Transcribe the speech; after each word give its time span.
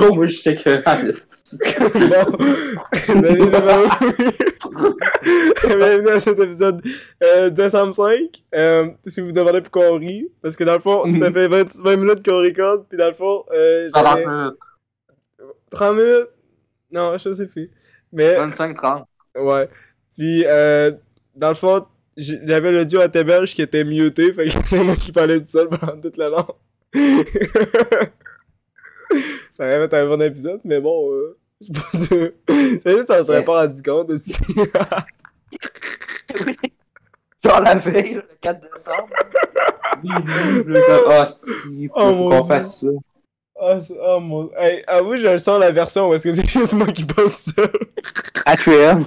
trop, 0.00 0.14
moi, 0.14 0.26
j'étais 0.26 0.56
que. 0.56 0.76
bon, 2.08 2.36
bienvenue, 3.20 3.50
bienvenue 5.78 6.08
à 6.10 6.20
cet 6.20 6.38
épisode 6.38 6.82
euh, 7.22 7.50
décembre 7.50 7.94
5. 7.94 8.42
Euh, 8.54 8.88
si 9.06 9.20
vous 9.20 9.28
vous 9.28 9.32
demandez 9.32 9.60
pourquoi 9.60 9.90
on 9.90 9.98
rit, 9.98 10.30
parce 10.42 10.56
que 10.56 10.64
dans 10.64 10.74
le 10.74 10.80
fond, 10.80 11.04
ça 11.16 11.30
fait 11.32 11.48
20, 11.48 11.76
20 11.82 11.96
minutes 11.96 12.24
qu'on 12.24 12.38
recorde, 12.38 12.86
puis 12.88 12.98
dans 12.98 13.08
le 13.08 13.14
fond, 13.14 13.44
euh, 13.52 13.90
j'avais... 13.94 14.24
30 15.70 15.96
minutes? 15.96 16.28
Non, 16.90 17.16
je 17.18 17.32
sais 17.32 17.46
plus. 17.46 17.70
Mais, 18.12 18.36
25-30. 18.36 19.04
ouais. 19.36 19.68
Puis, 20.16 20.44
euh, 20.46 20.90
dans 21.36 21.50
le 21.50 21.54
fond, 21.54 21.86
j'avais 22.16 22.72
l'audio 22.72 23.00
à 23.00 23.08
Tébelge 23.08 23.54
qui 23.54 23.62
était 23.62 23.84
muté, 23.84 24.32
fait 24.32 24.46
que 24.46 24.50
c'est 24.64 24.82
moi 24.82 24.96
qui 24.96 25.12
parlais 25.12 25.40
tout 25.40 25.46
seul 25.46 25.68
pendant 25.68 26.00
toute 26.00 26.16
la 26.16 26.28
langue. 26.28 26.46
ça 29.50 29.64
aurait 29.64 29.88
fait 29.88 29.94
un 29.96 30.06
bon 30.06 30.22
épisode, 30.22 30.60
mais 30.64 30.80
bon, 30.80 31.12
euh, 31.12 31.36
je 31.60 31.64
suis 31.66 31.72
pas 31.74 31.98
sûr. 31.98 32.30
C'est 32.48 32.90
juste 32.92 33.00
que 33.00 33.06
ça 33.06 33.22
serait 33.22 33.44
pas 33.44 33.60
rendu 33.66 33.82
compte 33.82 34.10
aussi. 34.10 34.34
Genre 37.44 37.60
la 37.62 37.74
veille, 37.74 38.14
le 38.14 38.24
4 38.40 38.60
décembre. 38.72 39.08
Ah, 41.08 41.26
si, 41.26 41.88
Oh, 41.94 42.28
qu'on 42.30 42.42
fasse 42.44 42.80
ça. 42.80 42.86
oh, 43.54 43.78
oh 44.06 44.20
mon. 44.20 44.50
Hey, 44.56 44.82
avoue, 44.86 45.16
je 45.16 45.26
le 45.26 45.38
sens 45.38 45.58
la 45.58 45.70
version 45.70 46.08
où 46.10 46.14
est-ce 46.14 46.22
que 46.24 46.32
c'est 46.34 46.46
juste 46.58 46.74
moi 46.74 46.86
qui 46.88 47.04
parle 47.04 47.30
seul. 47.30 47.70
Patreon. 48.44 49.06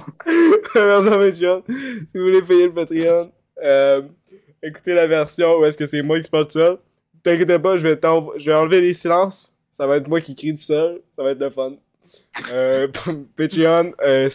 la 0.74 0.84
version 0.84 1.10
Patreon. 1.12 1.62
Si 1.68 2.18
vous 2.18 2.24
voulez 2.24 2.42
payer 2.42 2.66
le 2.66 2.72
Patreon, 2.74 3.30
euh, 3.62 4.02
écoutez 4.62 4.94
la 4.94 5.06
version 5.06 5.58
où 5.58 5.64
est-ce 5.64 5.76
que 5.78 5.86
c'est 5.86 6.02
moi 6.02 6.18
qui 6.20 6.28
parle 6.28 6.46
tout 6.46 6.52
seul. 6.58 6.78
T'inquiète 7.22 7.56
pas, 7.58 7.76
je 7.78 7.86
vais, 7.86 7.96
t'env- 7.96 8.32
je 8.36 8.50
vais 8.50 8.56
enlever 8.56 8.80
les 8.80 8.94
silences. 8.94 9.53
Ça 9.74 9.88
va 9.88 9.96
être 9.96 10.06
moi 10.06 10.20
qui 10.20 10.36
crie 10.36 10.54
tout 10.54 10.60
seul. 10.60 11.02
Ça 11.16 11.24
va 11.24 11.32
être 11.32 11.40
le 11.40 11.50
fun. 11.50 11.72
Euh, 12.52 12.86
Patreon, 13.36 13.92
euh, 14.06 14.28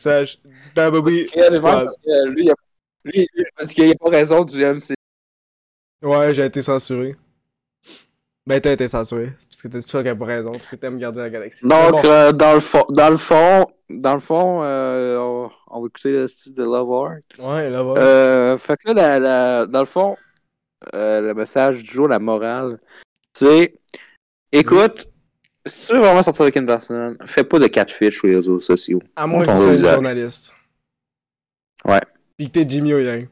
Babobi 0.75 1.29
Squad. 1.29 1.85
Parce 1.85 1.97
que 1.97 2.27
lui, 2.27 2.43
il 2.43 2.51
a... 2.51 2.53
lui, 3.05 3.29
lui, 3.33 3.45
parce 3.55 3.71
qu'il 3.71 3.85
n'y 3.85 3.91
a 3.91 3.95
pas 3.95 4.09
raison 4.09 4.43
du 4.43 4.57
MC. 4.57 4.95
Ouais, 6.03 6.33
j'ai 6.33 6.43
été 6.43 6.61
censuré. 6.61 7.15
Ben, 8.45 8.59
t'as 8.59 8.73
été 8.73 8.89
censuré. 8.89 9.31
C'est 9.37 9.47
parce 9.47 9.61
que 9.61 9.67
t'as 9.69 9.81
sûr 9.81 9.99
qu'il 9.99 10.07
y 10.07 10.09
a 10.09 10.15
pas 10.17 10.25
raison. 10.25 10.51
Parce 10.51 10.71
que 10.71 10.75
t'aimes 10.75 10.97
garder 10.99 11.21
la 11.21 11.29
galaxie. 11.29 11.65
Donc, 11.65 11.91
bon. 11.91 12.01
euh, 12.03 12.33
dans 12.33 12.53
le 12.55 12.59
fond, 12.59 12.83
dans 12.89 13.09
le 13.09 13.17
fond, 13.17 13.65
dans 13.89 14.15
le 14.15 14.19
fond, 14.19 14.61
euh, 14.63 15.17
on, 15.19 15.49
on 15.67 15.81
va 15.81 15.87
écouter 15.87 16.11
le 16.11 16.27
style 16.27 16.53
de 16.53 16.63
Love 16.63 16.91
Art. 16.91 17.17
Ouais, 17.37 17.69
là, 17.69 17.81
va. 17.81 17.93
Euh, 17.97 18.57
fait 18.57 18.75
que 18.75 18.89
là, 18.89 18.93
la- 18.93 19.19
la- 19.19 19.65
dans 19.67 19.79
le 19.79 19.85
fond, 19.85 20.17
euh, 20.93 21.21
le 21.21 21.33
message 21.33 21.81
du 21.81 21.89
jour, 21.89 22.09
la 22.09 22.19
morale, 22.19 22.81
c'est 23.33 23.73
écoute, 24.51 25.08
si 25.69 25.87
tu 25.87 25.93
veux 25.93 25.99
vraiment 25.99 26.23
sortir 26.23 26.43
avec 26.43 26.55
une 26.55 26.65
personne, 26.65 27.17
fais 27.25 27.43
pas 27.43 27.59
de 27.59 27.67
catfish 27.67 28.17
sur 28.17 28.27
les 28.27 28.35
réseaux 28.35 28.59
sociaux. 28.59 29.01
à 29.15 29.25
moins 29.27 29.45
que 29.45 29.51
tu 29.51 29.57
sois 29.57 29.71
usage. 29.73 29.93
journaliste. 29.93 30.55
Ouais. 31.85 32.01
Pis 32.37 32.47
que 32.47 32.59
t'es 32.59 32.65
Jimmy 32.69 32.93
O'Yang. 32.93 33.27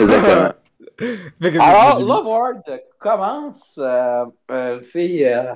Exactement. 0.00 0.52
Alors. 1.60 2.00
Love 2.00 2.28
Art 2.28 2.78
commence, 2.98 3.78
euh, 3.78 4.24
euh, 4.50 4.78
une 4.78 4.84
fille, 4.84 5.24
euh, 5.26 5.52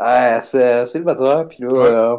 euh, 0.00 0.40
c'est 0.42 0.86
célibataire, 0.86 1.46
puis 1.48 1.58
là, 1.60 1.68
Ouais. 1.68 1.86
euh, 1.88 2.16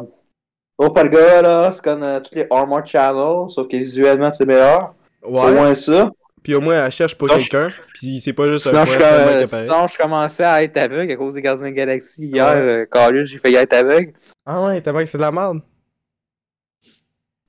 oh, 0.78 0.90
pas 0.90 1.02
le 1.02 1.10
gars, 1.10 1.42
là, 1.42 1.72
c'est 1.72 1.84
comme 1.84 2.02
euh, 2.02 2.20
tous 2.20 2.34
les 2.34 2.46
Armor 2.50 2.86
Channel, 2.86 3.50
sauf 3.50 3.68
que 3.68 3.76
visuellement, 3.76 4.32
c'est 4.32 4.46
meilleur. 4.46 4.94
Au 5.22 5.32
Ouais. 5.44 5.52
moins 5.52 5.74
ça. 5.74 6.10
Pis 6.44 6.54
au 6.54 6.60
moins, 6.60 6.84
elle 6.84 6.92
cherche 6.92 7.16
pas 7.16 7.26
Sinon, 7.26 7.38
je- 7.40 7.48
quelqu'un. 7.50 7.74
Pis 7.94 8.20
c'est 8.20 8.32
pas 8.34 8.46
juste 8.48 8.68
Sinon 8.68 8.80
un 8.82 8.84
je, 8.84 8.98
euh, 9.00 9.46
sinon, 9.46 9.86
je 9.88 9.96
commençais 9.98 10.44
à 10.44 10.62
être 10.62 10.76
aveugle 10.76 11.10
à 11.10 11.16
cause 11.16 11.34
des 11.34 11.42
Gardiens 11.42 11.62
de 11.64 11.70
la 11.70 11.72
Galaxie. 11.72 12.26
Hier, 12.26 12.44
Ouais. 12.46 12.56
euh, 12.72 12.84
Carlis, 12.86 13.24
j'ai 13.26 13.38
failli 13.38 13.56
être 13.56 13.72
aveugle. 13.72 14.12
Ah 14.44 14.62
ouais, 14.62 14.80
t'as 14.82 14.92
que 14.92 15.06
c'est 15.10 15.16
de 15.18 15.22
la 15.22 15.32
merde. 15.32 15.60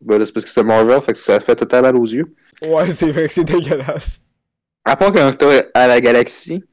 Ben 0.01 0.17
là, 0.17 0.25
c'est 0.25 0.31
parce 0.33 0.45
que 0.45 0.49
c'est 0.51 0.63
Marvel, 0.63 1.01
fait 1.01 1.13
que 1.13 1.19
ça 1.19 1.39
fait 1.39 1.55
totalement 1.55 1.89
mal 1.91 1.97
aux 2.01 2.05
yeux. 2.05 2.33
Ouais, 2.65 2.89
c'est 2.89 3.11
vrai 3.11 3.27
que 3.27 3.33
c'est 3.33 3.43
dégueulasse. 3.43 4.21
À 4.85 4.95
part 4.95 5.11
t'es 5.11 5.69
à 5.73 5.87
la 5.87 5.99
Galaxie. 5.99 6.63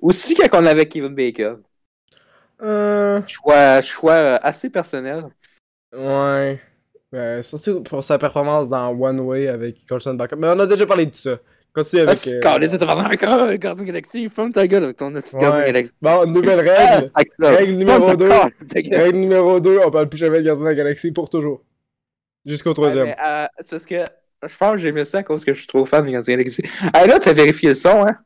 Aussi 0.00 0.34
quand 0.34 0.48
on 0.60 0.66
avait 0.66 0.86
Kevin 0.86 1.14
Bacon. 1.14 1.62
Euh. 2.62 3.20
Choix, 3.26 3.80
choix 3.80 4.12
euh, 4.14 4.38
assez 4.42 4.70
personnel. 4.70 5.26
Ouais. 5.92 6.60
Ben, 7.12 7.42
surtout 7.42 7.82
pour 7.82 8.02
sa 8.02 8.18
performance 8.18 8.68
dans 8.68 8.88
One 8.90 9.20
Way 9.20 9.48
avec 9.48 9.84
Colson 9.86 10.14
Backup. 10.14 10.36
Mais 10.36 10.48
on 10.48 10.58
a 10.58 10.66
déjà 10.66 10.86
parlé 10.86 11.06
de 11.06 11.14
ça. 11.14 11.38
Continue 11.74 12.02
Ah, 12.02 12.04
avec. 12.06 12.18
si 12.18 12.34
euh, 12.34 12.40
encore 12.40 13.40
euh, 13.42 13.56
Gardien 13.56 13.74
de 13.74 13.78
la 13.80 13.84
Galaxie. 13.86 14.28
Ferme 14.28 14.52
ta 14.52 14.66
gueule 14.66 14.84
avec 14.84 14.96
ton 14.96 15.12
petit 15.12 15.36
Gardien 15.36 15.48
de 15.50 15.54
la 15.54 15.58
Ouais. 15.60 15.66
Galaxie. 15.66 15.92
Bon, 16.02 16.26
nouvelle 16.26 16.68
Ah, 16.68 16.96
règle. 16.96 17.10
c'est. 17.38 17.46
Règle 17.56 17.72
numéro 17.72 18.06
Ferme 18.06 18.10
ta 18.10 18.16
deux. 18.16 18.28
Carlis 18.28 18.52
de 18.74 18.80
gueule. 18.80 19.00
Règle 19.02 19.18
numéro 19.18 19.60
2, 19.60 19.78
on 19.86 19.90
parle 19.90 20.08
plus 20.08 20.18
jamais 20.18 20.38
de 20.38 20.44
Gardien 20.44 20.64
de 20.64 20.68
la 20.70 20.74
Galaxie 20.74 21.12
pour 21.12 21.28
toujours. 21.30 21.62
Jusqu'au 22.44 22.70
Ouais, 22.70 22.74
troisième. 22.74 23.08
euh, 23.08 23.46
c'est 23.60 23.70
parce 23.70 23.86
que 23.86 23.94
je 24.48 24.56
pense 24.56 24.72
que 24.72 24.78
j'ai 24.78 24.88
aimé 24.88 25.04
ça 25.04 25.18
à 25.18 25.22
cause 25.22 25.44
que 25.44 25.52
je 25.52 25.58
suis 25.58 25.66
trop 25.68 25.84
fan 25.86 26.04
des 26.04 26.12
Gardiens 26.12 26.34
de 26.34 26.38
la 26.38 26.44
Galaxie. 26.44 26.62
Ah 26.92 27.06
là, 27.06 27.18
t'as 27.20 27.32
vérifié 27.34 27.68
le 27.70 27.74
son, 27.74 28.04
hein? 28.06 28.16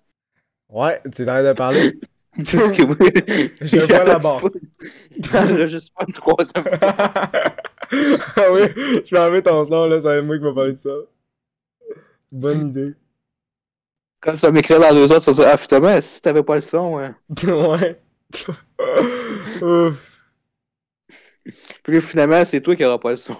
Ouais, 0.70 1.00
tu 1.14 1.24
t'arrêtes 1.26 1.46
de 1.46 1.52
parler. 1.52 1.98
Parce 2.36 2.72
que 2.72 2.82
oui. 2.82 3.50
Je 3.60 3.78
vois 3.78 4.04
là-bas. 4.04 4.38
T'enregistres 5.30 5.92
pas 5.94 6.04
une 6.08 6.14
troisième 6.14 6.64
fois. 6.64 6.88
ah 8.36 8.52
oui, 8.52 8.60
je 9.04 9.14
vais 9.14 9.20
enlever 9.20 9.42
ton 9.42 9.64
son, 9.64 9.86
là, 9.86 10.00
ça 10.00 10.08
va 10.08 10.16
être 10.16 10.24
moi 10.24 10.36
qui 10.38 10.42
va 10.44 10.52
parler 10.52 10.72
de 10.72 10.78
ça. 10.78 10.90
Bonne 12.32 12.66
idée. 12.68 12.94
Quand 14.24 14.36
ça 14.36 14.50
m'écrit 14.50 14.80
dans 14.80 14.94
deux 14.94 15.12
autres, 15.12 15.20
ça 15.20 15.32
dit 15.34 15.42
Ah, 15.44 15.58
finalement, 15.58 16.00
si 16.00 16.22
t'avais 16.22 16.42
pas 16.42 16.54
le 16.54 16.62
son, 16.62 16.94
ouais. 16.94 17.10
ouais. 17.46 18.00
Ouf. 19.62 20.10
Puis 21.82 22.00
finalement, 22.00 22.42
c'est 22.46 22.62
toi 22.62 22.74
qui 22.74 22.84
auras 22.86 22.96
pas 22.96 23.10
le 23.10 23.16
son. 23.18 23.36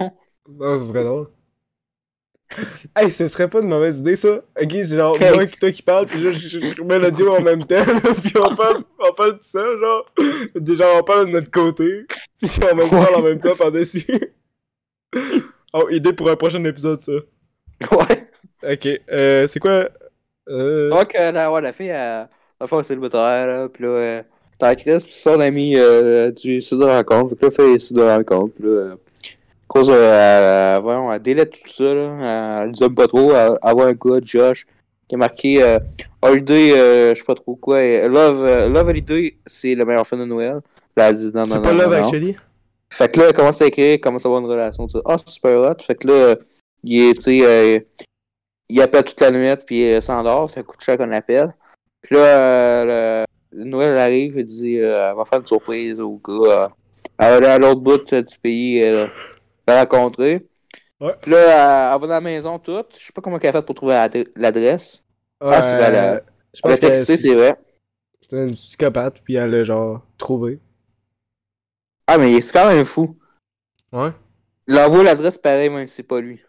Non, 0.47 0.78
ce 0.78 0.89
serait 0.89 1.05
drôle. 1.05 1.28
Hey, 2.94 3.11
ce 3.11 3.27
serait 3.28 3.49
pas 3.49 3.61
une 3.61 3.69
mauvaise 3.69 3.99
idée, 3.99 4.15
ça. 4.15 4.43
Ok, 4.61 4.71
c'est 4.71 4.97
genre 4.97 5.19
moi 5.19 5.47
qui 5.47 5.59
toi 5.59 5.73
qui 5.73 5.81
parle, 5.81 6.06
puis 6.06 6.21
là, 6.21 6.33
je, 6.33 6.49
je, 6.49 6.61
je 6.61 6.83
remets 6.83 6.99
l'audio 6.99 7.34
en 7.34 7.41
même 7.41 7.65
temps, 7.65 7.83
puis 8.23 8.34
on 8.37 8.55
parle, 8.55 8.84
on 8.99 9.12
parle 9.15 9.39
de 9.39 9.43
ça, 9.43 9.65
genre. 9.81 10.12
Déjà, 10.55 10.84
on 10.99 11.03
parle 11.03 11.28
de 11.28 11.33
notre 11.33 11.50
côté, 11.50 12.05
puis 12.39 12.50
on 12.71 12.77
même 12.77 12.91
parle 12.91 13.15
en 13.15 13.23
même 13.23 13.41
temps 13.41 13.56
par-dessus. 13.56 14.05
oh, 15.73 15.89
idée 15.91 16.12
pour 16.12 16.28
un 16.28 16.37
prochain 16.37 16.62
épisode, 16.65 17.00
ça. 17.00 17.12
Ouais. 17.91 18.28
Ok, 18.62 18.89
euh, 19.11 19.47
c'est 19.47 19.61
quoi? 19.61 19.89
Euh... 20.49 20.91
Donc, 20.91 21.12
la, 21.15 21.53
ouais, 21.53 21.60
la 21.60 21.72
fille, 21.72 21.88
elle 21.88 22.28
a 22.60 22.66
fait 22.66 22.77
un 22.77 22.82
célibataire, 22.82 23.47
là. 23.47 23.69
Puis 23.69 23.84
là, 23.84 23.88
euh, 23.91 24.22
t'as 24.59 24.69
la 24.69 24.77
crise, 24.77 25.05
puis 25.05 25.12
son 25.12 25.41
ami 25.41 25.77
euh, 25.77 26.31
du 26.31 26.60
site 26.60 26.78
de 26.78 26.84
rencontre. 26.84 27.31
Fait 27.31 27.37
que 27.37 27.43
là, 27.43 27.49
elle 27.49 27.55
fait 27.55 27.72
les 27.72 27.78
sites 27.78 27.97
de 27.97 28.03
rencontre. 28.03 28.55
Puis 28.55 28.65
là, 28.65 28.71
euh, 28.71 28.94
à 28.94 29.66
cause, 29.66 29.91
elle, 29.91 30.82
voyons, 30.82 31.12
elle 31.12 31.22
délète 31.22 31.50
tout 31.50 31.69
ça, 31.69 31.94
là. 31.94 32.62
Elle 32.62 32.71
les 32.71 32.82
aime 32.84 32.94
pas 32.94 33.09
trop. 33.09 33.32
Elle, 33.32 33.59
elle 33.62 33.72
voit 33.72 33.87
un 33.87 33.93
gars, 33.93 34.21
Josh, 34.22 34.66
qui 35.09 35.15
a 35.15 35.19
marqué 35.19 35.62
euh, 35.62 35.78
Holiday, 36.22 36.78
euh, 36.78 37.15
je 37.15 37.19
sais 37.19 37.25
pas 37.25 37.34
trop 37.34 37.56
quoi. 37.56 37.82
et 37.82 38.09
Love, 38.09 38.44
euh, 38.44 38.69
Love 38.69 38.88
Holiday, 38.88 39.37
c'est 39.47 39.75
le 39.75 39.84
meilleur 39.84 40.06
film 40.06 40.22
de 40.22 40.26
Noël. 40.26 40.61
Là, 40.97 41.11
elle 41.11 41.16
dit 41.16 41.31
non, 41.34 41.43
non, 41.43 41.49
C'est 41.49 41.55
non. 41.56 41.62
pas 41.62 41.72
non, 41.72 41.78
Love 41.82 41.91
non. 41.93 42.05
Actually? 42.05 42.37
Fait 42.91 43.11
que 43.11 43.21
là, 43.21 43.26
elle 43.28 43.34
commence 43.34 43.61
à 43.61 43.66
écrire, 43.66 44.00
commence 44.00 44.25
à 44.25 44.28
avoir 44.28 44.41
une 44.41 44.49
relation. 44.49 44.87
Tu 44.87 44.93
sais, 44.93 45.05
ah, 45.05 45.16
c'est 45.19 45.28
super 45.28 45.59
hot. 45.59 45.82
Fait 45.82 45.97
que 45.97 46.06
là, 46.06 46.37
il 46.84 47.09
est, 47.11 47.15
tu 47.15 47.22
sais, 47.22 47.41
euh, 47.43 47.81
il 48.75 48.83
appelle 48.83 49.05
toute 49.05 49.21
la 49.21 49.31
nuit, 49.31 49.57
puis 49.67 49.95
il 49.95 50.03
s'endort. 50.03 50.51
C'est 50.51 50.61
un 50.61 50.62
coup 50.62 50.77
de 50.77 50.83
chat 50.83 50.97
qu'on 50.97 51.12
appelle. 51.12 51.55
Puis 52.03 52.15
là, 52.17 52.21
euh, 52.39 53.25
le- 53.53 53.65
Noël 53.65 53.97
arrive, 53.97 54.35
il 54.39 54.45
dit, 54.45 54.79
euh, 54.79 55.11
elle 55.11 55.17
va 55.17 55.25
faire 55.25 55.41
une 55.41 55.47
surprise 55.47 56.01
au 56.01 56.21
gars. 56.23 56.35
euh, 56.65 56.69
elle 57.19 57.31
va 57.31 57.37
aller 57.37 57.47
à 57.47 57.59
l'autre 57.59 57.81
bout 57.81 58.12
du 58.12 58.39
pays, 58.43 58.81
la 59.67 59.81
rencontrer. 59.81 60.47
Ouais. 61.00 61.15
Puis 61.23 61.31
là, 61.31 61.38
elle, 61.38 61.94
elle 61.94 62.00
va 62.00 62.06
dans 62.06 62.15
la 62.15 62.21
maison 62.21 62.59
toute. 62.59 62.99
Je 62.99 63.06
sais 63.06 63.12
pas 63.12 63.21
comment 63.23 63.38
elle 63.41 63.49
a 63.49 63.53
fait 63.53 63.62
pour 63.67 63.75
trouver 63.75 63.94
l'adre- 63.94 64.29
l'adresse. 64.37 65.06
Ah, 65.41 65.62
c'est 65.62 65.79
la- 65.79 66.15
je 66.17 66.21
Elle 66.65 66.79
pense 66.81 66.91
a 66.91 67.05
c'est 67.17 67.35
vrai. 67.35 67.56
c'est 68.23 68.37
une 68.37 68.55
psychopathe, 68.55 69.21
puis 69.23 69.37
elle 69.37 69.55
a 69.55 69.65
genre 69.65 70.00
trouvé. 70.19 70.61
Ah, 72.06 72.19
mais 72.19 72.41
c'est 72.41 72.53
quand 72.53 72.69
même 72.69 72.85
fou. 72.85 73.17
Ouais. 73.93 74.11
Il 74.67 74.79
envoie 74.79 75.03
l'adresse 75.05 75.38
pareil, 75.38 75.69
même 75.71 75.87
si 75.87 75.94
c'est 75.97 76.03
pas 76.03 76.21
lui. 76.21 76.41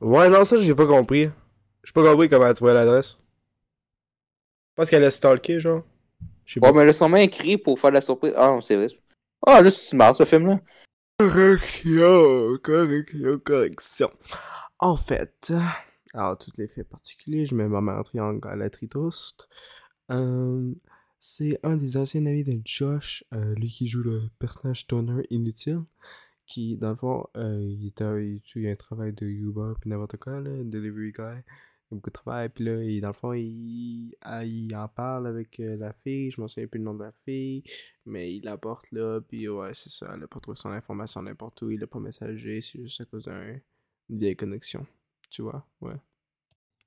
Ouais, 0.00 0.28
non, 0.30 0.44
ça, 0.44 0.56
j'ai 0.56 0.74
pas 0.74 0.86
compris. 0.86 1.30
J'ai 1.84 1.92
pas 1.92 2.02
compris 2.02 2.28
comment 2.28 2.52
tu 2.52 2.60
vois 2.60 2.72
l'adresse. 2.74 3.12
Je 3.12 4.74
pense 4.76 4.90
qu'elle 4.90 5.04
a 5.04 5.10
stalké, 5.10 5.60
genre. 5.60 5.84
Je 6.44 6.54
sais 6.54 6.60
Ouais, 6.60 6.72
pas. 6.72 6.72
mais 6.72 6.82
elle 6.82 6.88
a 6.90 6.92
sûrement 6.92 7.16
écrit 7.18 7.58
pour 7.58 7.78
faire 7.78 7.90
la 7.90 8.00
surprise. 8.00 8.34
Ah, 8.36 8.48
non, 8.48 8.60
c'est 8.60 8.76
vrai. 8.76 8.88
Ah, 9.46 9.62
là, 9.62 9.70
c'est 9.70 9.96
marre, 9.96 10.16
ce 10.16 10.24
film-là. 10.24 10.60
Correction, 11.18 12.56
correction, 12.62 13.38
correction. 13.40 14.10
En 14.78 14.96
fait, 14.96 15.52
alors, 16.14 16.38
tous 16.38 16.52
les 16.56 16.66
faits 16.66 16.88
particuliers, 16.88 17.44
je 17.44 17.54
mets 17.54 17.68
ma 17.68 17.80
main 17.80 17.98
en 17.98 18.02
triangle 18.02 18.46
à 18.48 18.56
la 18.56 18.70
tritoste. 18.70 19.48
Euh, 20.10 20.72
c'est 21.18 21.60
un 21.62 21.76
des 21.76 21.96
anciens 21.96 22.24
amis 22.26 22.44
de 22.44 22.60
Josh, 22.64 23.24
euh, 23.34 23.54
lui 23.54 23.68
qui 23.68 23.86
joue 23.88 24.02
le 24.02 24.18
personnage 24.38 24.80
stoner 24.80 25.24
inutile, 25.30 25.82
qui, 26.50 26.76
dans 26.76 26.90
le 26.90 26.96
fond, 26.96 27.26
euh, 27.36 27.60
il, 27.62 27.86
était, 27.88 28.04
il, 28.24 28.42
il 28.56 28.66
a 28.68 28.70
un 28.72 28.76
travail 28.76 29.12
de 29.12 29.24
Uber 29.26 29.72
puis 29.80 29.88
n'importe 29.90 30.16
quoi, 30.18 30.40
là, 30.40 30.50
delivery 30.64 31.12
guy. 31.12 31.22
Il 31.92 31.94
a 31.94 31.96
beaucoup 31.96 32.10
de 32.10 32.14
travail, 32.14 32.48
puis 32.50 32.64
là, 32.64 32.82
il- 32.82 33.00
dans 33.00 33.08
le 33.08 33.14
fond, 33.14 33.32
il, 33.32 34.14
ah, 34.22 34.44
il 34.44 34.74
en 34.76 34.86
parle 34.88 35.26
avec 35.26 35.58
euh, 35.60 35.76
la 35.76 35.92
fille, 35.92 36.30
je 36.30 36.40
m'en 36.40 36.46
souviens 36.48 36.66
plus 36.68 36.78
le 36.78 36.84
nom 36.84 36.94
de 36.94 37.04
la 37.04 37.12
fille, 37.12 37.62
mais 38.06 38.32
il 38.34 38.44
la 38.44 38.56
porte 38.56 38.90
là, 38.92 39.20
puis 39.20 39.48
ouais, 39.48 39.70
c'est 39.74 39.90
ça, 39.90 40.10
elle 40.14 40.22
a 40.22 40.26
pas 40.28 40.38
trouvé 40.40 40.56
son 40.56 40.70
information 40.70 41.22
n'importe 41.22 41.62
où, 41.62 41.70
il 41.70 41.82
a 41.82 41.86
pas 41.86 41.98
messagé, 42.00 42.60
c'est 42.60 42.80
juste 42.80 43.00
à 43.00 43.04
cause 43.06 43.24
d'un- 43.24 43.58
d'une 44.08 44.18
vieille 44.18 44.36
connexion, 44.36 44.86
tu 45.30 45.42
vois, 45.42 45.64
ouais. 45.80 45.94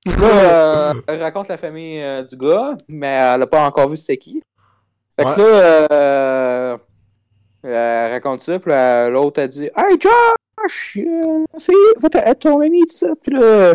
Là, 0.06 0.90
euh, 0.92 1.02
elle 1.06 1.22
raconte 1.22 1.48
la 1.48 1.56
famille 1.56 2.02
du 2.28 2.36
gars, 2.36 2.76
mais 2.88 3.06
elle 3.06 3.42
a 3.42 3.46
pas 3.46 3.66
encore 3.66 3.88
vu 3.88 3.96
c'était 3.96 4.18
qui. 4.18 4.42
Fait 5.18 5.24
Ouais. 5.26 5.34
que 5.34 5.40
là, 5.40 5.88
euh, 5.92 6.78
elle 7.64 8.12
raconte 8.12 8.42
ça, 8.42 8.58
puis 8.58 8.70
là, 8.70 9.08
l'autre 9.08 9.42
a 9.42 9.46
dit 9.48 9.64
Hey 9.76 9.96
Josh, 10.00 10.98
euh, 10.98 11.44
c'est 11.58 11.72
votre- 12.00 12.34
ton 12.38 12.60
ami, 12.60 12.80
tout 12.82 12.94
ça. 12.94 13.08
Puis 13.22 13.32
là, 13.34 13.74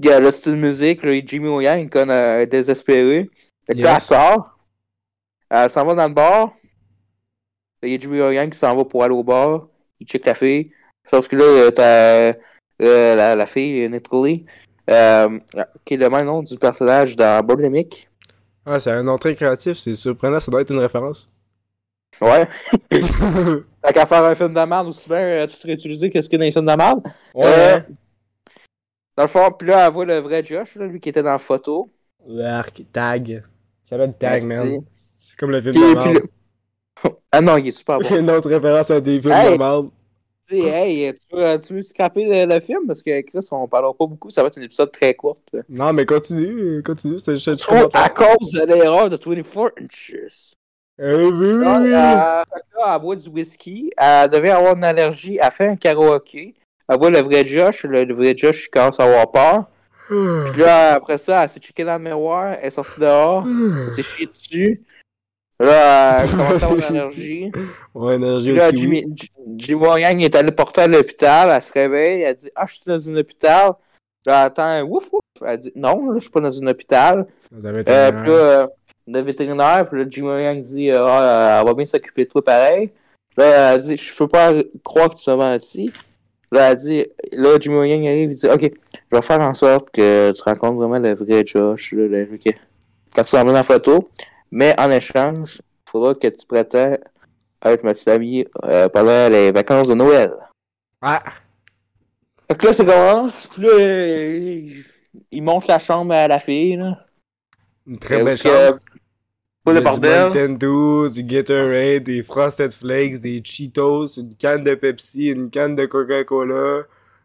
il 0.00 0.06
y 0.06 0.10
a 0.10 0.20
le 0.20 0.30
style 0.30 0.52
de 0.52 0.58
musique, 0.58 1.02
là, 1.04 1.12
Jimmy 1.24 1.48
O 1.48 1.60
Yang, 1.60 1.90
comme 1.90 2.10
euh, 2.10 2.46
désespéré. 2.46 3.30
Fait 3.66 3.74
que 3.74 3.78
Yeah. 3.78 3.94
elle 3.96 4.00
sort, 4.00 4.58
elle 5.50 5.70
s'en 5.70 5.84
va 5.84 5.94
dans 5.94 6.08
le 6.08 6.14
bar. 6.14 6.52
Il 7.82 7.90
y 7.90 7.94
a 7.94 7.98
Jimmy 7.98 8.20
O 8.20 8.30
Yang 8.30 8.50
qui 8.52 8.58
s'en 8.58 8.76
va 8.76 8.84
pour 8.84 9.02
aller 9.04 9.14
au 9.14 9.22
bar, 9.24 9.66
il 9.98 10.06
check 10.06 10.24
la 10.26 10.34
fille. 10.34 10.70
Sauf 11.08 11.28
que 11.28 11.36
là, 11.36 11.44
euh, 11.44 11.70
t'as 11.70 12.38
euh, 12.82 13.14
la, 13.14 13.34
la 13.34 13.46
fille, 13.46 13.88
Natalie, 13.88 14.44
euh, 14.90 15.38
qui 15.84 15.94
est 15.94 15.96
le 15.96 16.08
même 16.10 16.26
nom 16.26 16.42
du 16.42 16.56
personnage 16.58 17.16
dans 17.16 17.44
Birdemic. 17.44 18.08
Ah, 18.66 18.78
c'est 18.78 18.90
un 18.90 19.02
nom 19.02 19.16
très 19.18 19.34
créatif, 19.34 19.78
c'est 19.78 19.94
surprenant, 19.94 20.38
ça 20.40 20.50
doit 20.50 20.60
être 20.60 20.70
une 20.72 20.78
référence. 20.78 21.30
Ouais. 22.20 22.46
Fait 22.90 23.92
qu'à 23.94 24.04
faire 24.06 24.24
un 24.24 24.34
film 24.34 24.52
de 24.52 24.60
merde, 24.64 24.88
aussi 24.88 25.08
bien 25.08 25.18
euh, 25.18 25.46
tout 25.46 25.54
réutiliser 25.64 26.10
qu'est-ce 26.10 26.28
qu'il 26.28 26.38
y 26.38 26.42
a 26.42 26.44
dans 26.44 26.46
les 26.46 26.52
films 26.52 26.66
de 26.66 26.76
merde. 26.76 27.00
Ouais, 27.34 27.44
Euh, 27.46 27.76
hein. 27.78 27.84
Dans 29.16 29.22
le 29.24 29.28
fond, 29.28 29.50
puis 29.58 29.68
là, 29.68 29.86
elle 29.86 29.92
voit 29.92 30.04
le 30.04 30.18
vrai 30.18 30.44
Josh, 30.44 30.74
là, 30.76 30.86
lui 30.86 31.00
qui 31.00 31.08
était 31.08 31.22
dans 31.22 31.30
la 31.32 31.38
photo. 31.38 31.90
L'arc, 32.26 32.82
tag. 32.92 33.42
Ça 33.82 33.96
s'appelle 33.96 34.14
Tag, 34.18 34.44
man. 34.44 34.82
C'est 34.90 35.38
comme 35.38 35.50
le 35.50 35.60
film 35.60 35.72
Puis, 35.74 35.82
de 35.82 35.94
merde. 35.94 36.14
le- 37.04 37.10
Ah 37.32 37.40
non, 37.40 37.56
il 37.56 37.68
est 37.68 37.72
super 37.72 37.98
bon. 37.98 38.08
Une 38.18 38.30
autre 38.30 38.48
référence 38.48 38.90
à 38.90 39.00
des 39.00 39.20
films 39.20 39.32
Hey. 39.32 39.52
de 39.52 39.58
merde. 39.58 39.90
Tu 40.48 40.56
hey, 40.56 41.14
tu 41.14 41.36
veux, 41.36 41.60
tu 41.60 41.74
veux 41.74 41.82
scraper 41.82 42.24
le, 42.24 42.52
le 42.54 42.60
film? 42.60 42.80
Parce 42.86 43.02
que 43.02 43.20
Chris, 43.22 43.46
on 43.52 43.68
parlera 43.68 43.94
pas 43.94 44.06
beaucoup, 44.06 44.30
ça 44.30 44.42
va 44.42 44.48
être 44.48 44.58
un 44.58 44.62
épisode 44.62 44.90
très 44.90 45.14
court. 45.14 45.38
Non, 45.68 45.92
mais 45.92 46.04
continue, 46.04 46.82
continue, 46.82 47.18
c'était 47.20 47.36
juste 47.36 47.66
un 47.70 47.88
à 47.94 48.08
cause 48.08 48.50
de 48.52 48.64
l'erreur 48.66 49.08
de 49.10 49.16
24 49.16 49.72
inches. 49.80 50.52
Euh, 51.00 51.30
oui, 51.30 51.52
oui, 51.54 51.64
Là, 51.64 51.78
oui. 51.80 51.86
elle, 51.86 52.78
là, 52.78 52.98
boit 52.98 53.16
du 53.16 53.28
whisky, 53.28 53.90
elle 53.96 54.28
devait 54.28 54.50
avoir 54.50 54.76
une 54.76 54.84
allergie, 54.84 55.38
elle 55.40 55.50
fait 55.50 55.66
un 55.68 55.76
karaoké. 55.76 56.54
Elle 56.88 56.98
voit 56.98 57.10
le 57.10 57.20
vrai 57.20 57.46
Josh, 57.46 57.84
le, 57.84 58.04
le 58.04 58.14
vrai 58.14 58.36
Josh 58.36 58.68
commence 58.68 59.00
à 59.00 59.04
avoir 59.04 59.30
peur. 59.30 59.64
Puis 60.08 60.60
là, 60.62 60.94
après 60.94 61.18
ça, 61.18 61.44
elle 61.44 61.48
s'est 61.48 61.60
checkée 61.60 61.84
dans 61.84 61.96
le 61.96 62.02
miroir, 62.04 62.54
elle 62.60 62.66
est 62.66 62.70
sortie 62.70 63.00
dehors, 63.00 63.46
elle 63.46 63.92
s'est 63.94 64.02
chiée 64.02 64.26
dessus. 64.26 64.82
Là, 65.60 66.22
elle 66.24 66.30
commence 66.30 66.62
à 66.62 66.66
avoir 66.66 66.90
une 66.90 66.96
allergie. 66.96 67.52
Ouais, 67.94 68.14
énergie 68.16 68.48
Puis 68.48 68.58
là. 68.58 68.70
Jimmy, 68.72 69.14
Jimmy 69.56 69.80
Wang 69.80 70.20
est 70.22 70.34
allé 70.34 70.50
porter 70.50 70.80
à 70.82 70.86
l'hôpital, 70.88 71.50
elle 71.54 71.62
se 71.62 71.72
réveille, 71.72 72.22
elle 72.22 72.36
dit 72.36 72.50
Ah, 72.56 72.64
je 72.66 72.74
suis 72.74 72.82
dans 72.86 73.08
un 73.08 73.16
hôpital. 73.16 73.72
Là, 74.26 74.40
elle 74.40 74.46
attend, 74.46 74.82
ouf, 74.82 75.08
ouf. 75.12 75.20
Elle 75.46 75.58
dit 75.58 75.72
Non, 75.76 76.06
là, 76.10 76.14
je 76.16 76.22
suis 76.22 76.30
pas 76.30 76.40
dans 76.40 76.62
un 76.62 76.66
hôpital. 76.66 77.26
Été 77.56 77.90
Euh, 77.90 78.12
puis 78.12 78.26
là, 78.30 78.68
euh, 79.08 79.12
le 79.12 79.20
vétérinaire, 79.20 79.88
puis 79.88 80.00
là, 80.00 80.06
Jimmy 80.08 80.42
Yang 80.42 80.62
dit 80.62 80.90
euh, 80.90 81.04
Ah, 81.06 81.58
elle 81.60 81.66
va 81.66 81.74
bien 81.74 81.86
s'occuper 81.86 82.24
de 82.24 82.30
toi 82.30 82.44
pareil. 82.44 82.90
Là, 83.36 83.74
elle 83.74 83.80
dit 83.80 83.96
Je 83.96 84.14
peux 84.14 84.28
pas 84.28 84.52
croire 84.84 85.10
que 85.10 85.16
tu 85.16 85.28
m'as 85.30 85.36
menti. 85.36 85.92
Là, 86.52 86.70
elle 86.70 86.76
dit 86.76 87.06
Là, 87.32 87.58
Jimmy 87.60 87.88
Yang 87.88 88.06
arrive, 88.06 88.30
il 88.32 88.36
dit 88.36 88.48
Ok, 88.48 88.62
je 88.62 89.16
vais 89.16 89.22
faire 89.22 89.40
en 89.40 89.54
sorte 89.54 89.90
que 89.90 90.32
tu 90.32 90.42
rencontres 90.42 90.76
vraiment 90.76 90.98
le 90.98 91.14
vrai 91.14 91.44
Josh, 91.46 91.92
là, 91.92 92.06
le, 92.06 92.36
qui 92.36 92.54
qui 93.12 93.20
ressemble 93.20 93.48
dans 93.48 93.54
la 93.54 93.62
photo. 93.62 94.08
Mais 94.50 94.74
en 94.78 94.90
échange, 94.90 95.60
il 95.60 95.90
faudra 95.90 96.14
que 96.14 96.28
tu 96.28 96.46
prétends 96.46 96.96
être 97.62 97.84
ma 97.84 97.92
petite 97.92 98.08
amie 98.08 98.46
euh, 98.64 98.88
pendant 98.88 99.28
les 99.28 99.52
vacances 99.52 99.88
de 99.88 99.94
Noël. 99.94 100.32
Fait 102.48 102.56
que 102.56 102.66
là, 102.66 102.72
ça 102.72 102.84
commence, 102.84 103.46
puis 103.46 103.62
là, 103.62 103.78
il, 103.78 104.84
il 105.30 105.42
monte 105.42 105.66
la 105.66 105.78
chambre 105.78 106.12
à 106.14 106.28
la 106.28 106.38
fille, 106.38 106.76
là. 106.76 107.06
Une 107.86 107.98
très 107.98 108.22
belle 108.22 108.36
chambre. 108.36 108.78
Pas 109.64 109.74
de 109.74 109.80
bordel. 109.80 110.30
Du 110.30 110.66
Dew, 110.66 111.10
du 111.10 111.22
Gatorade, 111.22 112.04
des 112.04 112.22
Frosted 112.22 112.72
Flakes, 112.72 113.20
des 113.20 113.42
Cheetos, 113.44 114.18
une 114.18 114.34
canne 114.34 114.64
de 114.64 114.74
Pepsi, 114.74 115.28
une 115.28 115.50
canne 115.50 115.76
de 115.76 115.86
Coca-Cola. 115.86 116.84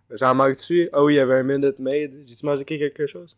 J'en 0.10 0.36
manque-tu? 0.36 0.90
Ah 0.92 1.04
oui, 1.04 1.14
il 1.14 1.18
y 1.18 1.20
avait 1.20 1.36
un 1.36 1.44
Minute 1.44 1.80
Maid. 1.80 2.24
J'ai-tu 2.26 2.46
mangé 2.46 2.66
quelque 2.66 3.06
chose? 3.06 3.38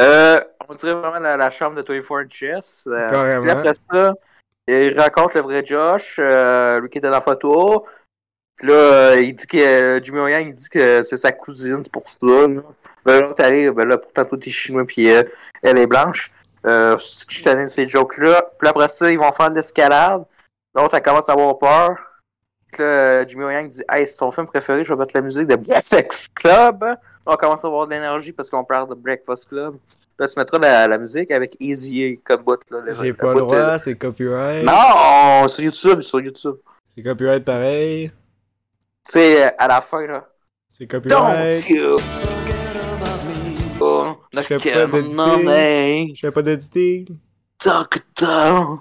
Euh, 0.00 0.40
on 0.68 0.74
dirait 0.74 0.94
vraiment 0.94 1.18
la, 1.18 1.36
la 1.36 1.50
chambre 1.50 1.82
de 1.82 1.92
24 1.92 2.30
Chess. 2.30 2.84
Euh, 2.86 3.08
Carrément. 3.08 3.48
Après 3.48 3.72
ça, 3.90 4.14
il 4.68 4.98
raconte 4.98 5.34
le 5.34 5.40
vrai 5.40 5.64
Josh, 5.64 6.16
euh, 6.18 6.80
lui 6.80 6.88
qui 6.90 6.98
était 6.98 7.06
dans 7.06 7.14
la 7.14 7.20
photo. 7.20 7.86
Puis 8.56 8.68
là, 8.68 8.74
euh, 8.74 9.20
il 9.20 9.34
dit 9.34 9.46
que 9.46 10.00
Jimmy 10.02 10.30
Yang, 10.30 10.48
il 10.48 10.54
dit 10.54 10.68
que 10.68 11.02
c'est 11.02 11.16
sa 11.16 11.32
cousine, 11.32 11.82
c'est 11.82 11.92
pour 11.92 12.08
ça. 12.08 12.18
Là, 12.22 12.62
ben, 13.04 13.20
là 13.20 13.72
ben 13.72 13.88
là, 13.88 13.98
pourtant, 13.98 14.24
toi, 14.24 14.38
t'es 14.40 14.50
chinois, 14.50 14.84
puis 14.86 15.10
euh, 15.10 15.22
elle 15.62 15.78
est 15.78 15.86
blanche. 15.86 16.32
Euh, 16.66 16.96
je 17.28 17.62
de 17.62 17.66
ces 17.66 17.88
jokes-là. 17.88 18.42
Puis 18.58 18.68
après 18.68 18.88
ça, 18.88 19.10
ils 19.10 19.18
vont 19.18 19.32
faire 19.32 19.50
de 19.50 19.56
l'escalade. 19.56 20.24
L'autre, 20.74 20.94
elle 20.94 21.02
commence 21.02 21.28
à 21.28 21.32
avoir 21.32 21.58
peur. 21.58 21.96
Puis 22.72 22.82
là, 22.82 22.88
euh, 22.88 23.24
Jimmy 23.28 23.44
Yang 23.44 23.68
dit 23.68 23.82
Hey, 23.88 24.06
c'est 24.06 24.16
ton 24.16 24.32
film 24.32 24.46
préféré, 24.46 24.84
je 24.84 24.92
vais 24.92 24.98
mettre 24.98 25.14
la 25.14 25.20
musique 25.20 25.46
de 25.46 25.56
Breakfast 25.56 26.34
Club. 26.34 26.82
Là, 26.82 26.98
on 27.26 27.36
commence 27.36 27.64
à 27.64 27.68
avoir 27.68 27.86
de 27.86 27.92
l'énergie 27.92 28.32
parce 28.32 28.50
qu'on 28.50 28.64
parle 28.64 28.88
de 28.88 28.94
Breakfast 28.94 29.48
Club. 29.48 29.76
Là, 30.18 30.28
tu 30.28 30.38
mettras 30.38 30.58
la, 30.58 30.86
la 30.88 30.98
musique 30.98 31.30
avec 31.30 31.56
Easy 31.60 32.20
comme 32.24 32.42
bout. 32.42 32.60
Là, 32.70 32.92
J'ai 32.92 33.12
pas 33.12 33.34
le 33.34 33.40
droit, 33.40 33.56
euh, 33.56 33.78
c'est 33.78 33.96
copyright. 33.96 34.64
Non, 34.64 35.48
sur 35.48 35.64
YouTube, 35.64 36.00
sur 36.02 36.20
YouTube. 36.20 36.56
C'est 36.84 37.02
copyright 37.02 37.44
pareil. 37.44 38.10
Tu 39.04 39.12
sais, 39.12 39.54
à 39.58 39.68
la 39.68 39.80
fin, 39.80 40.06
là. 40.06 40.28
C'est 40.68 40.86
Don't 40.86 41.02
copyright. 41.02 41.68
you 41.68 41.96
Oh, 41.98 42.43
Je 44.42 44.46
fais 44.58 44.58
pas 44.58 44.86
me, 44.86 46.14
Je 46.14 46.20
fais 46.20 46.30
pas 46.30 46.42
d'editing. 46.42 47.06
talk 47.58 48.02
down. 48.20 48.78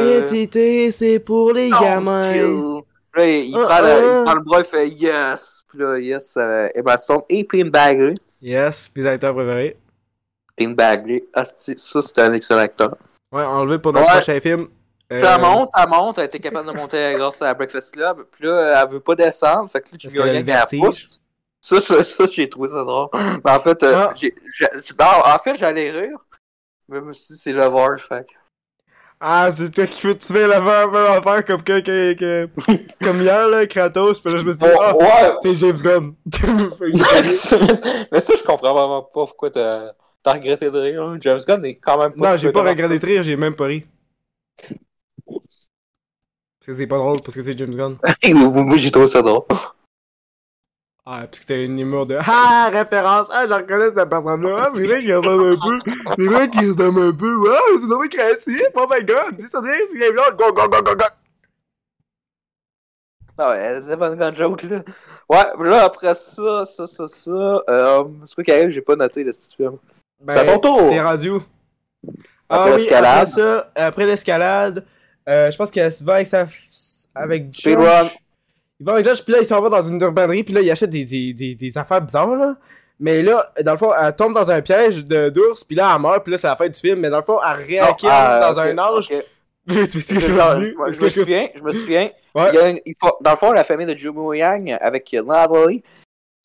Éditer, 0.00 0.90
c'est 0.90 1.18
pour 1.20 1.52
les 1.52 1.70
gamins. 1.70 2.32
you. 2.34 2.82
Là, 3.14 3.26
il, 3.26 3.56
Ah, 3.56 3.64
prend 3.64 3.80
le, 3.80 3.88
ah. 3.88 3.98
il 4.20 4.24
prend 4.24 4.34
le 4.34 4.40
bras, 4.42 4.58
il 4.60 4.64
fait 4.64 4.88
yes. 4.88 5.62
Puis 5.68 5.78
là, 5.78 5.98
yes, 5.98 6.34
euh, 6.36 6.68
Emma 6.74 6.96
Stone 6.98 7.22
et 7.30 7.44
Pin 7.44 7.64
Bagley. 7.66 8.12
Yes, 8.42 8.90
mes 8.94 9.06
acteurs 9.06 9.34
préférés. 9.34 9.76
Pin 10.56 10.70
Bagley. 10.70 11.24
Ah, 11.32 11.44
c'est- 11.44 11.78
ça, 11.78 12.02
c'est 12.02 12.18
un 12.20 12.32
excellent 12.34 12.60
acteur. 12.60 12.96
Ouais, 13.32 13.42
enlevé 13.42 13.78
pour 13.78 13.92
notre 13.94 14.06
Ouais. 14.06 14.12
prochain 14.12 14.38
film. 14.40 14.66
Puis 15.08 15.22
Euh, 15.22 15.34
elle 15.36 15.40
monte, 15.40 15.70
elle 15.76 15.88
monte, 15.88 16.18
elle 16.18 16.24
était 16.24 16.40
capable 16.40 16.66
de 16.68 16.72
monter 16.76 17.14
grâce 17.16 17.40
à 17.40 17.54
Breakfast 17.54 17.92
Club. 17.92 18.24
Puis 18.32 18.44
là, 18.46 18.82
elle 18.82 18.90
veut 18.92 19.00
pas 19.00 19.14
descendre. 19.14 19.70
Fait 19.70 19.80
que 19.80 19.86
là, 19.92 19.98
tu 19.98 20.06
Parce 20.08 20.12
qu'elle 20.14 20.22
a 20.22 20.26
le 20.26 20.32
viens 20.32 20.54
la 20.54 20.58
vertige. 20.60 20.80
pousse. 20.80 21.20
Ça, 21.66 21.80
ça, 21.80 22.04
ça, 22.04 22.26
j'ai 22.26 22.48
trouvé 22.48 22.68
ça 22.68 22.84
drôle. 22.84 23.08
Mais 23.44 23.50
en 23.50 23.58
fait, 23.58 23.82
euh, 23.82 23.94
Ah. 23.96 24.14
j'ai, 24.14 24.32
non, 25.00 25.06
en 25.34 25.38
fait, 25.40 25.56
j'allais 25.56 25.90
rire. 25.90 26.16
Mais 26.88 26.98
je 27.00 27.04
me 27.04 27.12
suis 27.12 27.34
dit, 27.34 27.40
c'est 27.40 27.52
le 27.52 27.64
voir, 27.66 27.98
fait 27.98 28.24
Ah, 29.18 29.48
c'est 29.50 29.70
toi 29.72 29.84
qui 29.88 30.06
veux 30.06 30.16
tuer 30.16 30.46
la 30.46 30.60
même 30.60 30.94
affaire 30.94 31.44
comme 31.44 31.64
que, 31.64 31.80
que, 31.80 32.12
que- 32.12 32.48
comme 33.04 33.20
hier, 33.20 33.48
là, 33.48 33.66
Kratos. 33.66 34.20
Puis 34.20 34.32
là, 34.32 34.38
je 34.38 34.44
me 34.44 34.52
suis 34.52 34.60
dit, 34.60 34.66
ah, 34.80 34.94
ouais. 34.96 35.34
c'est 35.42 35.56
James 35.56 35.76
Gunn. 35.78 36.14
mais 38.12 38.20
ça, 38.20 38.34
je 38.38 38.44
comprends 38.44 38.72
vraiment 38.72 39.02
pas 39.02 39.08
pourquoi 39.26 39.50
t'as, 39.50 39.90
t'as 40.22 40.34
regretté 40.34 40.70
de 40.70 40.78
rire. 40.78 41.02
hein. 41.02 41.18
James 41.20 41.40
Gunn 41.44 41.64
est 41.64 41.76
quand 41.78 41.98
même 41.98 42.12
pas 42.12 42.30
non, 42.32 42.36
j'ai 42.38 42.52
pas 42.52 42.62
regardé 42.62 42.96
de 42.96 43.06
rire, 43.06 43.22
j'ai 43.24 43.36
même 43.36 43.56
pas 43.56 43.64
ri. 43.66 43.84
Parce 45.26 46.66
que 46.66 46.72
c'est 46.74 46.86
pas 46.86 46.98
drôle, 46.98 47.22
parce 47.22 47.34
que 47.34 47.42
c'est 47.42 47.58
James 47.58 47.74
Gunn. 47.74 47.98
Moi, 48.34 48.76
j'ai 48.76 48.92
trouvé 48.92 49.08
ça 49.08 49.20
drôle. 49.22 49.42
Ah, 51.08 51.20
parce 51.30 51.38
que 51.38 51.46
t'as 51.46 51.64
une 51.64 51.78
humour 51.78 52.04
de 52.06 52.18
Ah, 52.26 52.68
référence! 52.72 53.28
Ah, 53.30 53.46
je 53.46 53.54
reconnais 53.54 53.90
cette 53.90 54.08
personne-là! 54.08 54.56
Ah, 54.66 54.70
c'est 54.74 54.86
vrai 54.86 55.00
qu'il 55.00 55.14
ressemble 55.14 55.44
un 55.50 55.56
peu! 55.56 55.92
C'est 56.18 56.26
vrai 56.26 56.50
qu'il 56.50 56.68
ressemble 56.70 57.00
un 57.00 57.12
peu! 57.12 57.36
Wow, 57.36 57.78
c'est 57.78 57.86
vraiment 57.86 58.08
créatif! 58.08 58.62
Oh 58.74 58.86
my 58.90 59.04
god! 59.04 59.36
Dis 59.36 59.46
ça, 59.46 59.60
dis, 59.60 59.68
c'est 59.92 59.98
bien! 59.98 60.10
Go, 60.10 60.52
go, 60.52 60.68
go, 60.68 60.82
go, 60.82 60.94
go! 60.96 61.04
Ah 63.38 63.50
ouais, 63.50 63.82
c'est 63.86 63.96
pas 63.96 64.08
une 64.08 64.16
grande 64.16 64.36
joke, 64.36 64.62
là. 64.64 64.82
Ouais, 65.28 65.68
là, 65.68 65.84
après 65.84 66.14
ça, 66.14 66.64
ça, 66.66 66.86
ça, 66.86 67.06
ça, 67.08 67.30
euh, 67.30 68.04
c'est 68.26 68.34
quoi 68.34 68.44
qui 68.44 68.52
arrive? 68.52 68.70
J'ai 68.70 68.80
pas 68.80 68.96
noté 68.96 69.22
le 69.24 69.32
petit 69.32 69.54
film. 69.56 69.76
c'est 70.28 70.38
à 70.38 70.44
ton 70.44 70.58
tour! 70.58 70.82
Ben, 70.82 70.90
T'es 70.90 71.02
rendu 71.02 71.30
où? 71.30 71.42
Ah 72.48 72.60
Après 72.62 72.72
oui, 72.72 72.78
l'escalade. 72.78 73.28
après 73.28 73.30
ça, 73.42 73.70
après 73.74 74.06
l'escalade, 74.06 74.86
euh, 75.28 75.50
je 75.50 75.56
pense 75.56 75.70
qu'elle 75.70 75.92
se 75.92 76.02
va 76.02 76.14
avec 76.14 76.26
sa... 76.28 76.46
avec 77.14 77.48
Speedrun. 77.52 78.08
Il 78.80 78.86
va 78.86 78.92
avec 78.92 79.04
Josh, 79.06 79.22
puis 79.24 79.32
là, 79.32 79.38
il 79.40 79.46
s'en 79.46 79.60
va 79.62 79.68
dans 79.70 79.82
une 79.82 80.00
urbanerie, 80.00 80.42
puis 80.44 80.52
là, 80.54 80.60
il 80.60 80.70
achète 80.70 80.90
des, 80.90 81.04
des, 81.04 81.32
des, 81.32 81.54
des 81.54 81.78
affaires 81.78 82.00
bizarres, 82.02 82.34
là. 82.36 82.56
Mais 82.98 83.22
là, 83.22 83.44
dans 83.62 83.72
le 83.72 83.78
fond, 83.78 83.92
elle 83.94 84.14
tombe 84.16 84.32
dans 84.34 84.50
un 84.50 84.62
piège 84.62 85.04
de 85.04 85.28
d'ours, 85.28 85.64
puis 85.64 85.76
là, 85.76 85.92
elle 85.94 86.00
meurt, 86.00 86.22
puis 86.22 86.32
là, 86.32 86.38
c'est 86.38 86.46
la 86.46 86.56
fin 86.56 86.68
du 86.68 86.78
film. 86.80 87.00
Mais 87.00 87.10
dans 87.10 87.18
le 87.18 87.22
fond, 87.22 87.38
elle 87.42 87.64
réincarne 87.66 87.98
Ah, 88.10 88.40
dans 88.50 88.58
un 88.58 88.78
âge. 88.78 89.08
tu 89.68 89.86
sais 90.00 90.14
que 90.14 90.20
je 90.20 90.32
me 90.32 90.92
Je 90.94 91.02
me 91.02 91.08
souviens, 91.10 91.48
je 91.54 91.62
me 91.62 91.72
souviens. 91.72 92.10
Ouais. 92.34 92.50
Il 92.52 92.54
y 92.54 92.58
a 92.58 92.68
une- 92.70 92.80
il 92.86 92.94
faut- 92.98 93.16
dans 93.20 93.32
le 93.32 93.36
fond, 93.36 93.52
la 93.52 93.64
famille 93.64 93.86
de 93.86 93.94
Jimmy 93.94 94.38
Yang 94.38 94.78
avec 94.80 95.12
Natalie 95.12 95.82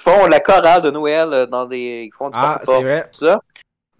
font 0.02 0.26
la 0.28 0.40
chorale 0.42 0.82
de 0.82 0.92
Noël 0.92 1.30
euh, 1.32 1.46
dans 1.46 1.66
des. 1.66 2.10
Ils 2.12 2.14
font 2.18 2.30
du 2.30 2.36
Ah, 2.38 2.60
c'est 2.66 2.82
vrai. 2.82 3.08
tout 3.18 3.26
ça. 3.26 3.40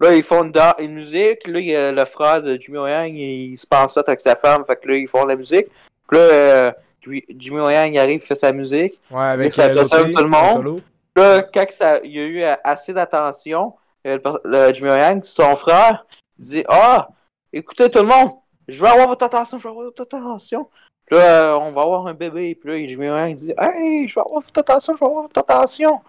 Là, 0.00 0.14
ils 0.14 0.22
font 0.22 0.42
une, 0.42 0.92
musique. 0.94 1.46
Là, 1.46 1.58
il 1.60 1.66
y 1.66 1.76
a 1.76 1.92
le 1.92 2.04
frère 2.04 2.42
de 2.42 2.58
Jimmy 2.60 2.78
Yang, 2.80 3.14
il 3.16 3.56
se 3.58 3.66
passe 3.66 3.94
ça 3.94 4.02
avec 4.06 4.20
sa 4.20 4.34
femme. 4.36 4.64
Fait 4.66 4.76
que 4.76 4.88
là, 4.88 4.96
ils 4.96 5.08
font 5.08 5.24
la 5.24 5.36
musique. 5.36 5.68
Puis 6.08 6.18
là, 6.18 6.24
euh, 6.24 6.72
Jimmy 7.02 7.24
Jimmy 7.36 7.58
Yang 7.72 7.98
arrive, 7.98 8.20
fait 8.22 8.34
sa 8.34 8.52
musique. 8.52 8.98
Ouais, 9.10 9.22
avec 9.24 9.52
ça 9.52 9.68
tout 9.68 9.74
le 9.76 10.28
monde. 10.28 10.82
Là, 11.16 11.42
quand 11.42 11.66
ça, 11.70 11.98
il 12.02 12.10
y 12.12 12.18
a 12.20 12.24
eu 12.24 12.42
euh, 12.42 12.54
assez 12.64 12.92
d'attention, 12.94 13.74
euh, 14.06 14.14
le, 14.14 14.18
per- 14.20 14.38
le 14.44 14.72
Jimmy 14.72 14.88
Yang, 14.90 15.24
son 15.24 15.54
frère, 15.56 16.06
dit 16.38 16.64
Ah, 16.68 17.08
écoutez 17.52 17.90
tout 17.90 17.98
le 17.98 18.06
monde, 18.06 18.30
je 18.68 18.80
veux 18.80 18.88
avoir 18.88 19.08
votre 19.08 19.24
attention, 19.26 19.58
je 19.58 19.64
veux 19.64 19.70
avoir 19.70 19.84
votre 19.86 20.02
attention. 20.02 20.68
Puis 21.06 21.16
là, 21.18 21.52
euh, 21.52 21.58
on 21.58 21.72
va 21.72 21.82
avoir 21.82 22.06
un 22.06 22.14
bébé. 22.14 22.54
Puis 22.54 22.70
là, 22.70 22.86
Jimmy 22.88 23.06
Yang 23.06 23.34
dit 23.36 23.52
Hey, 23.58 24.08
je 24.08 24.14
veux 24.14 24.22
avoir 24.24 24.40
votre 24.42 24.58
attention, 24.60 24.94
je 24.96 25.00
veux 25.04 25.10
avoir 25.10 25.22
votre 25.24 25.38
attention. 25.40 26.00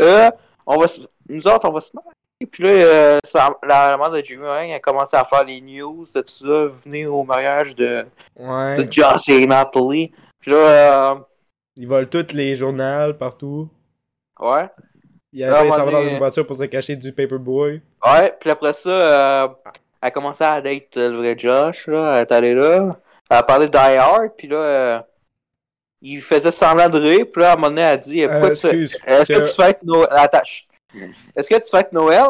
Euh, 0.00 0.30
on 0.66 0.76
va 0.76 0.86
nous 1.28 1.46
autres, 1.46 1.68
on 1.68 1.72
va 1.72 1.80
se 1.80 1.90
marier. 1.94 2.10
Puis 2.50 2.62
là, 2.64 2.70
euh, 2.70 3.18
ça- 3.24 3.50
la, 3.62 3.90
la 3.90 3.96
mère 3.96 4.10
de 4.10 4.20
Jimmy 4.22 4.44
Yang 4.46 4.72
a 4.72 4.78
commencé 4.80 5.16
à 5.16 5.24
faire 5.24 5.44
les 5.44 5.60
news 5.60 6.04
de 6.14 6.20
tout 6.20 6.32
ça, 6.46 6.72
venez 6.84 7.06
au 7.06 7.22
mariage 7.22 7.74
de, 7.76 8.06
Ouais. 8.38 8.76
de 8.84 9.32
et 9.32 9.46
Natalie. 9.46 10.12
Puis 10.40 10.50
là, 10.50 10.56
euh, 10.56 11.14
Ils 11.76 11.86
volent 11.88 12.06
tous 12.10 12.32
les 12.32 12.56
journaux 12.56 13.14
partout. 13.14 13.68
ouais. 14.40 14.68
Il 15.30 15.44
avait 15.44 15.64
moment 15.64 15.74
s'en 15.74 15.84
va 15.84 15.90
dans 15.92 16.02
une 16.08 16.16
voiture 16.18 16.46
pour 16.46 16.56
se 16.56 16.64
cacher 16.64 16.96
du 16.96 17.12
paperboy. 17.12 17.82
Ouais, 18.04 18.34
puis 18.40 18.48
après 18.50 18.72
ça, 18.72 18.88
euh, 18.88 19.48
elle 20.00 20.08
a 20.08 20.10
commencé 20.10 20.42
à 20.42 20.58
date 20.62 20.96
le 20.96 21.18
vrai 21.18 21.38
Josh, 21.38 21.86
là, 21.86 22.14
elle 22.16 22.22
est 22.22 22.32
allée 22.32 22.54
là, 22.54 22.96
elle 23.30 23.36
a 23.36 23.42
parlé 23.42 23.66
de 23.66 23.70
Die 23.72 23.76
Hard, 23.76 24.30
puis 24.38 24.48
là, 24.48 24.56
euh, 24.56 25.00
il 26.00 26.22
faisait 26.22 26.50
semblant 26.50 26.88
de 26.88 26.98
rire, 26.98 27.26
puis 27.30 27.42
là, 27.42 27.50
à 27.50 27.52
un 27.52 27.56
moment 27.56 27.68
donné, 27.68 27.82
elle 27.82 27.88
a 27.92 27.96
dit, 27.98 28.24
Euh, 28.24 28.50
est-ce 28.50 28.68
que 28.68 29.32
que- 29.38 29.48
tu 29.48 29.54
fêtes 29.54 29.82
Noël, 29.82 30.08
est-ce 31.36 31.48
que 31.48 31.62
tu 31.62 31.70
fêtes 31.70 31.92
Noël? 31.92 32.28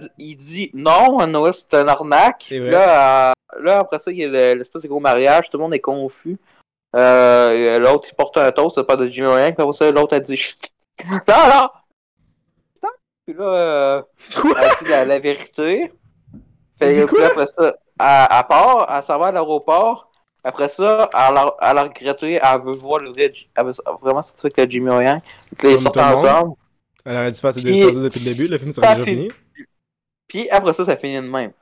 Dit- 0.00 0.08
il 0.18 0.36
dit, 0.36 0.70
non, 0.74 1.24
Noël, 1.26 1.54
c'est 1.54 1.74
un 1.74 1.86
arnaque, 1.86 2.44
vrai. 2.50 2.70
là, 2.70 3.30
euh, 3.30 3.32
là, 3.62 3.78
après 3.80 3.98
ça, 4.00 4.10
il 4.10 4.18
y 4.18 4.24
a 4.24 4.28
le- 4.28 4.54
l'espèce 4.58 4.82
de 4.82 4.88
gros 4.88 5.00
mariage, 5.00 5.48
tout 5.48 5.58
le 5.58 5.62
monde 5.62 5.74
est 5.74 5.80
confus, 5.80 6.38
euh, 6.96 7.78
l'autre, 7.78 8.08
il 8.10 8.14
porte 8.14 8.36
un 8.36 8.50
toast, 8.52 8.74
ça 8.74 8.84
parle 8.84 9.06
de 9.06 9.08
Jimmy 9.08 9.28
Ryan, 9.28 9.52
puis 9.52 9.62
après 9.62 9.72
ça, 9.72 9.90
l'autre 9.90 10.16
a 10.16 10.20
dit, 10.20 10.40
non, 11.10 11.18
non, 11.26 11.68
puis 13.24 13.36
là, 13.36 13.44
euh, 13.44 14.02
elle 14.30 14.84
dit 14.84 14.90
la, 14.90 15.04
la 15.04 15.18
vérité. 15.20 15.92
Fait 16.78 16.94
que, 16.94 17.04
puis 17.04 17.22
après 17.22 17.46
ça, 17.46 17.76
elle, 18.00 18.28
elle 18.30 18.46
part, 18.48 18.86
elle 18.90 19.02
s'en 19.04 19.18
va 19.18 19.28
à 19.28 19.32
l'aéroport. 19.32 20.10
Après 20.44 20.68
ça, 20.68 21.08
elle 21.12 21.36
a, 21.36 21.54
elle 21.60 21.78
a 21.78 21.82
regretté, 21.84 22.40
elle 22.42 22.60
veut 22.62 22.74
voir 22.74 22.98
le 22.98 23.10
vrai, 23.10 23.32
elle 23.54 23.66
veut 23.66 23.72
vraiment 24.00 24.22
sortir 24.22 24.46
avec 24.46 24.56
le 24.56 24.68
Jimmy 24.68 24.86
là, 24.86 25.20
ils 25.62 25.78
sortent 25.78 25.98
ensemble. 25.98 26.56
Elle 27.04 27.16
aurait 27.16 27.32
dû 27.32 27.40
faire 27.40 27.52
ses 27.52 27.62
deux 27.62 28.00
depuis 28.00 28.20
le 28.20 28.34
début, 28.34 28.50
le 28.50 28.58
film 28.58 28.72
serait 28.72 28.94
déjà 28.94 29.04
fini. 29.04 29.30
Puis 30.26 30.50
après 30.50 30.72
ça, 30.72 30.84
ça 30.84 30.96
finit 30.96 31.16
de 31.16 31.20
même. 31.20 31.52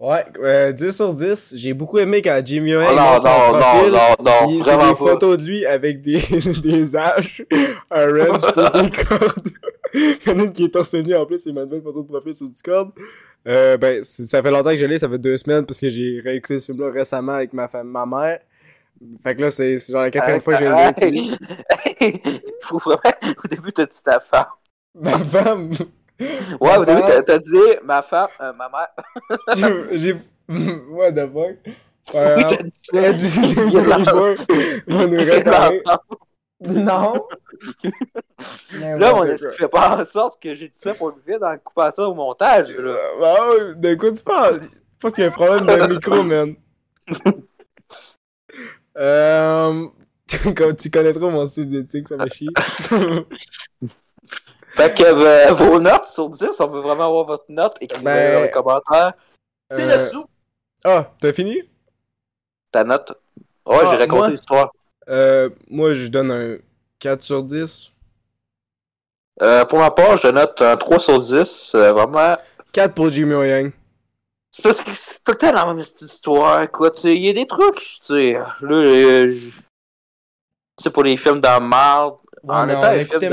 Ouais, 0.00 0.24
euh, 0.38 0.72
10 0.72 0.90
sur 0.90 1.14
10. 1.14 1.54
J'ai 1.56 1.72
beaucoup 1.72 1.98
aimé 1.98 2.20
quand 2.20 2.40
Jimmy 2.44 2.70
Yang 2.72 2.86
Oh, 2.90 2.94
non, 2.94 3.02
montre 3.02 3.22
son 3.22 3.28
non, 3.28 3.52
non, 3.52 3.60
profil. 3.60 3.92
non, 3.92 4.24
non, 4.24 4.58
vraiment 4.58 4.82
des 4.88 4.92
pas. 4.92 4.96
photos 4.96 5.38
de 5.38 5.44
lui 5.44 5.64
avec 5.66 6.02
des, 6.02 6.20
des 6.62 6.96
haches, 6.96 7.42
un 7.90 8.06
wrench 8.08 8.40
pour 8.40 8.70
des 8.70 8.90
cordes. 9.04 9.48
Il 9.94 10.18
y 10.26 10.30
en 10.30 10.38
a 10.40 10.42
une 10.42 10.52
qui 10.52 10.64
est 10.64 10.68
torse 10.70 10.92
nu 10.94 11.14
en 11.14 11.24
plus, 11.24 11.38
c'est 11.38 11.52
ma 11.52 11.62
nouvelle 11.64 11.82
photo 11.82 12.02
de 12.02 12.08
profil 12.08 12.34
sur 12.34 12.48
Discord. 12.48 12.90
Euh, 13.46 13.76
ben, 13.76 14.02
ça 14.02 14.42
fait 14.42 14.50
longtemps 14.50 14.70
que 14.70 14.76
je 14.76 14.84
l'ai, 14.86 14.98
ça 14.98 15.08
fait 15.08 15.18
deux 15.18 15.36
semaines 15.36 15.64
parce 15.64 15.80
que 15.80 15.88
j'ai 15.90 16.20
réécouté 16.24 16.58
ce 16.58 16.72
film-là 16.72 16.90
récemment 16.90 17.32
avec 17.34 17.52
ma, 17.52 17.68
femme, 17.68 17.88
ma 17.88 18.04
mère. 18.04 18.40
Fait 19.22 19.36
que 19.36 19.42
là, 19.42 19.50
c'est 19.50 19.76
genre 19.90 20.02
la 20.02 20.10
quatrième 20.10 20.40
fois 20.40 20.54
que 20.56 20.64
je 20.64 21.10
l'ai. 21.10 21.36
Hey, 22.00 22.22
Faut 22.62 22.78
vraiment, 22.78 23.34
au 23.44 23.48
début, 23.48 23.72
t'as 23.72 23.86
dit 23.86 24.02
ta 24.02 24.18
femme. 24.18 24.46
Ma 24.94 25.18
femme! 25.18 25.70
Ouais, 26.20 26.76
au 26.76 26.84
début, 26.84 27.00
t'as 27.26 27.38
dit 27.38 27.58
ma 27.82 28.02
femme, 28.02 28.28
euh, 28.40 28.52
ma 28.52 28.68
mère. 28.68 28.88
J'ai. 29.92 30.14
What 30.90 31.12
the 31.12 31.26
fuck? 31.32 31.56
Ouais, 32.12 32.34
Oui, 32.36 32.44
t'as 32.46 32.62
dit 33.12 33.28
ça. 35.90 36.00
Non! 36.66 37.14
Là, 38.72 39.24
est-ce 39.26 39.48
qu'il 39.48 39.56
fait 39.58 39.68
pas 39.68 40.00
en 40.00 40.04
sorte 40.04 40.40
que 40.40 40.54
j'ai 40.54 40.68
dit 40.68 40.78
ça 40.78 40.94
pour 40.94 41.08
le 41.08 41.16
vide 41.26 41.42
en 41.42 41.56
coupant 41.58 41.90
ça 41.90 42.08
au 42.08 42.14
montage, 42.14 42.70
là? 42.76 42.90
Euh, 42.90 43.18
bah 43.20 43.34
ouais, 43.50 43.74
de 43.74 43.94
quoi 43.96 44.12
tu 44.12 44.22
parles? 44.22 44.60
Je 44.62 44.68
pense 45.00 45.12
qu'il 45.12 45.24
y 45.24 45.26
a 45.26 45.30
un 45.30 45.32
problème 45.32 45.66
de 45.66 45.94
micro, 45.94 46.22
man. 46.22 46.54
euh. 48.96 49.88
Comme 50.56 50.74
tu 50.76 50.90
connais 50.90 51.12
trop 51.12 51.30
mon 51.30 51.46
style 51.46 51.68
d'éthique, 51.68 52.08
ça 52.08 52.16
me 52.16 52.28
chie. 52.28 52.48
Fait 54.74 54.92
que 54.96 55.04
euh, 55.04 55.52
vos 55.52 55.78
notes 55.80 56.06
sur 56.08 56.28
10, 56.28 56.60
on 56.60 56.66
veut 56.66 56.80
vraiment 56.80 57.06
avoir 57.06 57.24
votre 57.24 57.44
note, 57.48 57.76
écrivez 57.80 58.02
Ben, 58.04 58.34
dans 58.34 58.42
les 58.42 58.50
commentaires. 58.50 59.14
C'est 59.70 59.82
euh, 59.82 59.96
dessous 60.04 60.26
ah, 60.86 61.10
t'as 61.18 61.32
fini? 61.32 61.56
ta 62.70 62.84
note. 62.84 63.12
Ouais, 63.64 63.78
Ah, 63.80 63.88
j'ai 63.92 63.96
raconté 63.96 64.32
l'histoire. 64.32 64.70
Euh, 65.08 65.48
moi, 65.70 65.94
je 65.94 66.08
donne 66.08 66.30
un 66.30 66.58
4 66.98 67.22
sur 67.22 67.42
10. 67.42 67.92
Euh, 69.42 69.64
pour 69.64 69.78
ma 69.78 69.90
part, 69.90 70.18
je 70.18 70.28
note 70.28 70.60
un 70.60 70.76
3 70.76 70.98
sur 70.98 71.18
10. 71.20 71.72
euh, 71.74 71.92
vraiment. 71.92 72.36
4 72.72 72.94
pour 72.94 73.10
Jimmy 73.10 73.32
Yang. 73.48 73.72
C'est 74.52 74.62
parce 74.62 74.80
que 74.82 74.92
c'est 74.94 75.22
tout 75.24 75.32
le 75.32 75.38
temps 75.38 75.52
la 75.52 75.64
même 75.66 75.78
petite 75.78 76.02
histoire. 76.02 76.62
Écoute, 76.62 77.00
il 77.04 77.24
y 77.24 77.30
a 77.30 77.32
des 77.32 77.46
trucs, 77.46 77.76
tu 77.78 77.98
sais. 78.02 78.32
Là, 78.34 78.46
euh, 78.70 79.32
je- 79.32 79.50
tu 79.56 79.62
sais, 80.80 80.90
pour 80.90 81.02
les 81.04 81.16
films 81.16 81.40
de 81.40 81.60
marde. 81.60 82.16
Ouais, 82.44 82.54
en 82.54 82.66
mais 82.66 82.72
étant 82.74 82.82
on 82.82 82.86
un 82.86 82.98
film 82.98 83.20
de 83.20 83.28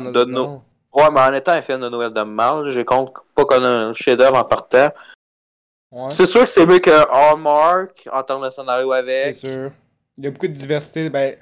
on 0.00 0.12
de. 0.12 0.58
Ouais, 0.92 1.10
mais 1.12 1.20
en 1.20 1.34
étant 1.34 1.52
un 1.52 1.62
film 1.62 1.80
de 1.80 1.88
Noël 1.88 2.12
de 2.12 2.22
marde, 2.22 2.70
je 2.70 2.80
compte 2.80 3.12
pas 3.34 3.44
qu'on 3.44 3.64
a 3.64 3.68
un 3.68 3.92
chef-d'œuvre 3.94 4.36
en 4.38 4.44
partant. 4.44 4.90
Ouais, 5.90 6.10
C'est 6.10 6.26
sûr 6.26 6.40
que 6.40 6.46
c'est 6.46 6.66
mieux 6.66 6.78
que 6.78 6.90
Hallmark 6.90 8.08
en 8.12 8.22
termes 8.22 8.44
de 8.44 8.50
scénario 8.50 8.92
c'est 8.92 8.98
avec. 8.98 9.34
sûr. 9.34 9.70
Il 10.18 10.24
y 10.24 10.26
a 10.26 10.30
beaucoup 10.30 10.48
de 10.48 10.52
diversité. 10.52 11.10
Ben, 11.10 11.36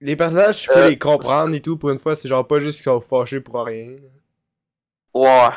les 0.00 0.16
personnages, 0.16 0.64
je 0.64 0.68
peux 0.68 0.78
Euh, 0.80 0.88
les 0.88 0.98
comprendre 0.98 1.54
et 1.54 1.60
tout. 1.60 1.76
Pour 1.78 1.90
une 1.90 1.98
fois, 1.98 2.14
c'est 2.14 2.28
genre 2.28 2.46
pas 2.46 2.60
juste 2.60 2.78
qu'ils 2.78 2.84
sont 2.84 3.00
fâchés 3.00 3.40
pour 3.40 3.64
rien. 3.64 3.96
Ouais. 5.14 5.48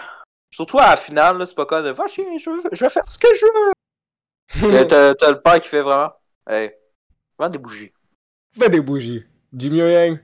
Surtout 0.52 0.80
à 0.80 0.92
la 0.92 0.98
finale, 0.98 1.46
c'est 1.46 1.56
pas 1.56 1.66
comme 1.66 1.84
de 1.84 1.90
va 1.90 2.08
chier, 2.08 2.26
je 2.40 2.50
veux, 2.50 2.62
je 2.72 2.84
veux 2.84 2.90
faire 2.90 3.04
ce 3.10 3.18
que 3.18 3.28
je 3.36 3.46
veux. 3.46 4.74
Euh, 4.78 4.86
T'as 4.90 5.14
t'as 5.16 5.32
le 5.32 5.42
père 5.42 5.60
qui 5.62 5.68
fait 5.68 5.82
vraiment. 5.82 6.14
Hey, 6.48 6.72
vends 7.38 7.50
des 7.50 7.58
bougies. 7.58 7.92
Fais 8.58 8.70
des 8.70 8.80
bougies. 8.80 9.26
Jimmy 9.54 9.78
Yang, 9.80 10.20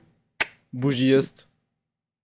bougiiste. 0.72 1.48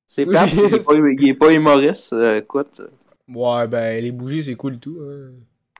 C'est 0.06 0.24
pas, 0.24 0.46
il 0.46 1.28
est 1.28 1.34
pas 1.34 1.52
humoriste, 1.52 2.14
euh, 2.14 2.38
écoute. 2.38 2.80
Ouais, 3.28 3.66
ben, 3.66 4.02
les 4.02 4.10
bougies, 4.10 4.44
c'est 4.44 4.54
cool 4.54 4.76
et 4.76 4.78
tout. 4.78 4.98
Hein. 5.02 5.32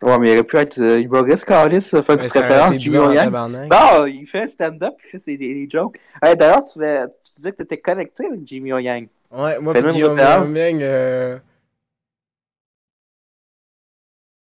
Ouais, 0.03 0.19
mais 0.19 0.29
il 0.29 0.35
aurait 0.35 0.45
pu 0.45 0.57
être 0.59 0.79
euh, 0.79 1.01
humoriste, 1.01 1.45
Carlis, 1.45 1.81
faire 1.81 2.01
une 2.01 2.07
Ben, 2.07 2.17
petite 2.19 2.33
ça 2.33 2.39
aurait 2.41 2.49
référence, 2.49 2.75
Jimmy 2.77 3.15
tabarnak. 3.15 3.71
Non, 3.71 4.07
il 4.07 4.27
fait 4.27 4.43
un 4.43 4.47
stand-up, 4.47 4.95
il 4.99 5.09
fait 5.11 5.19
ses, 5.19 5.37
des, 5.39 5.55
des 5.55 5.69
jokes. 5.69 5.99
Hey, 6.23 6.37
D'ailleurs, 6.37 6.63
tu, 6.63 6.79
tu 6.79 7.33
disais 7.35 7.53
que 7.53 7.57
t'étais 7.57 7.79
connecté 7.79 8.27
avec 8.27 8.47
Jimmy 8.47 8.73
O. 8.73 8.79
Yang. 8.79 9.09
Ouais, 9.31 9.59
moi, 9.59 9.73
Fais 9.73 9.81
pis 9.81 9.87
même 9.87 9.95
Guillaume 9.95 10.13
référence. 10.13 10.51
Yang, 10.51 10.83
euh... 10.83 11.39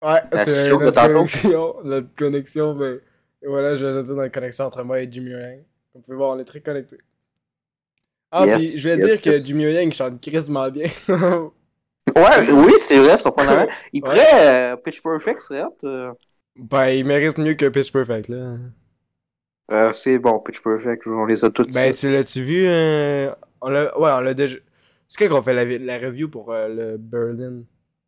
Ouais, 0.03 0.21
La 0.33 0.45
c'est 0.45 0.71
notre 0.71 0.93
connexion. 0.93 1.75
Notre 1.85 2.15
connexion, 2.17 2.75
ben... 2.75 3.01
Voilà, 3.47 3.77
je 3.77 3.85
vais 3.85 3.93
le 3.93 4.03
dire 4.03 4.17
la 4.17 4.29
connexion 4.31 4.65
entre 4.65 4.83
moi 4.83 5.01
et 5.01 5.09
Jimmy 5.11 5.31
Yang. 5.31 5.59
Comme 5.93 6.01
vous 6.01 6.01
pouvez 6.01 6.17
voir, 6.17 6.31
on 6.31 6.39
est 6.39 6.45
très 6.45 6.61
connectés. 6.61 6.99
Ah, 8.31 8.47
Yes, 8.47 8.49
puis 8.49 8.79
je 8.79 8.89
vais 8.89 8.99
yes, 8.99 8.99
dire 8.99 9.21
que 9.23 9.39
yes. 9.39 9.43
Jimmy 9.43 9.65
Yang 9.73 9.93
chante 9.95 10.21
crissement 10.21 10.71
bien. 10.71 10.89
Ouais, 12.17 12.51
oui, 12.53 12.73
c'est 12.79 12.99
vrai, 12.99 13.17
surprenamment. 13.19 13.67
Il 13.93 14.03
Ouais. 14.03 14.09
pourrait 14.09 14.73
euh, 14.73 14.77
Pitch 14.77 15.03
Perfect, 15.03 15.41
c'est 15.47 15.63
hot. 15.63 15.77
euh. 15.85 16.13
ben, 16.57 16.89
il 16.91 17.07
mérite 17.07 17.39
mieux 17.39 17.55
que 17.55 17.69
Pitch 17.71 17.91
Perfect, 17.93 18.29
là. 18.29 18.57
Euh, 19.71 19.93
c'est 19.95 20.19
bon, 20.19 20.41
Pitch 20.41 20.61
Perfect, 20.63 21.07
on 21.07 21.25
les 21.27 21.45
a 21.45 21.51
toutes. 21.51 21.73
Ben, 21.73 21.93
tu 21.93 22.11
l'as-tu 22.11 22.43
vu? 22.43 22.67
euh, 22.67 23.33
On 23.61 23.69
l'a... 23.69 23.97
Ouais, 23.99 24.11
on 24.13 24.21
l'a 24.21 24.35
déjà... 24.35 24.57
C'est 25.07 25.19
quand 25.29 25.35
qu'on 25.37 25.43
fait 25.43 25.55
la, 25.55 25.65
la 25.65 25.99
review 26.07 26.29
pour 26.29 26.53
euh, 26.53 26.69
le 26.69 26.97
Berlin? 26.99 27.63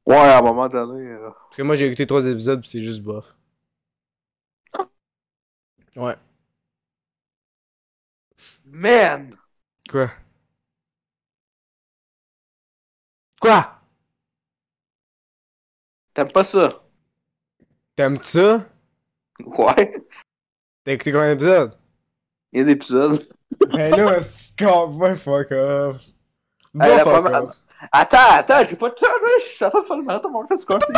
Ouais, 0.07 0.17
à 0.17 0.39
un 0.39 0.43
moment 0.43 0.69
donné. 0.69 1.07
euh. 1.09 1.31
Parce 1.49 1.57
que 1.59 1.62
moi, 1.62 1.75
j'ai 1.77 1.87
écouté 1.87 2.07
trois 2.07 2.27
épisodes, 2.27 2.61
pis 2.61 2.69
c'est 2.69 2.81
juste 2.81 3.03
bof. 3.03 3.37
Ouais. 5.97 6.17
Man! 8.65 9.37
Quoi? 9.91 10.09
Quoi? 13.41 13.81
T'aimes 16.15 16.31
pas 16.33 16.45
ça? 16.45 16.83
T'aimes 17.97 18.23
ça? 18.23 18.61
Ouais. 19.45 20.07
T'as 20.85 20.93
écouté 20.93 21.13
combien 21.13 21.35
d'épisodes? 21.35 21.77
Il 22.53 22.59
y 22.59 22.63
a 22.63 22.65
des 22.65 22.73
épisodes. 22.73 23.19
Ben 23.73 23.91
là, 23.97 24.23
c'est 24.23 24.57
con, 24.59 24.89
va 24.89 25.17
fuck 25.17 25.51
off. 25.53 25.97
Va 26.75 26.89
Hey, 26.89 26.97
la 26.97 27.05
fuck 27.05 27.13
première- 27.25 27.45
off. 27.45 27.57
Attends, 27.93 28.19
attends, 28.33 28.65
j'ai 28.65 28.77
pas 28.77 28.91
de 28.91 28.95
temps, 28.95 29.07
là. 29.07 29.29
Je 29.41 29.45
suis 29.47 29.65
en 29.65 29.71
train 29.71 29.81
de 29.81 29.87
faire 29.87 29.97
le 29.97 30.03
marathon, 30.03 30.31
mon 30.31 30.45
frère, 30.47 30.59
tu 30.59 30.67
conseilles. 30.67 30.95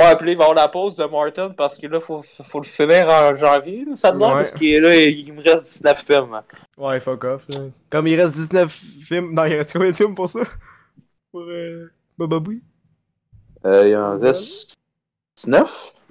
Ouais, 0.00 0.16
puis 0.16 0.26
là, 0.26 0.32
il 0.32 0.38
va 0.38 0.44
avoir 0.44 0.54
la 0.56 0.68
pause 0.68 0.96
de 0.96 1.04
Martin 1.04 1.50
parce 1.50 1.76
que 1.76 1.86
là, 1.86 2.00
faut, 2.00 2.22
faut 2.22 2.60
le 2.60 2.64
finir 2.64 3.08
en 3.08 3.36
janvier, 3.36 3.84
là, 3.84 3.94
ça 3.96 4.12
Ouais. 4.12 4.18
parce 4.20 4.50
qu'il 4.52 4.68
est 4.72 4.80
là, 4.80 4.96
il, 4.96 5.28
il 5.28 5.32
me 5.34 5.42
reste 5.42 5.64
19 5.64 6.04
films. 6.04 6.34
hein. 6.34 6.44
Ouais, 6.78 6.98
fuck 7.00 7.24
off. 7.24 7.46
Là. 7.50 7.60
Comme 7.90 8.06
il 8.06 8.18
reste 8.20 8.34
19 8.34 8.70
films. 9.02 9.34
Non, 9.34 9.44
il 9.44 9.54
reste 9.54 9.72
combien 9.74 9.90
de 9.90 9.96
films 9.96 10.14
pour 10.14 10.28
ça? 10.28 10.40
Pour 11.30 11.42
euh, 11.42 11.86
Baba 12.16 12.38
Booey 12.38 12.62
Euh, 13.66 13.86
il 13.88 13.96
en 13.96 14.18
reste 14.18 14.76
19? 15.36 15.92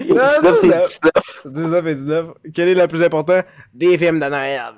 Non, 0.00 0.26
19, 0.26 0.56
c'est 0.60 0.66
19. 0.68 1.00
19. 1.44 1.46
19 1.46 1.86
et 1.86 1.94
19. 1.94 2.28
Quel 2.54 2.68
est 2.68 2.74
le 2.74 2.86
plus 2.88 3.02
important? 3.02 3.40
Des 3.74 3.96
films 3.98 4.20
de 4.20 4.26
Noël. 4.26 4.74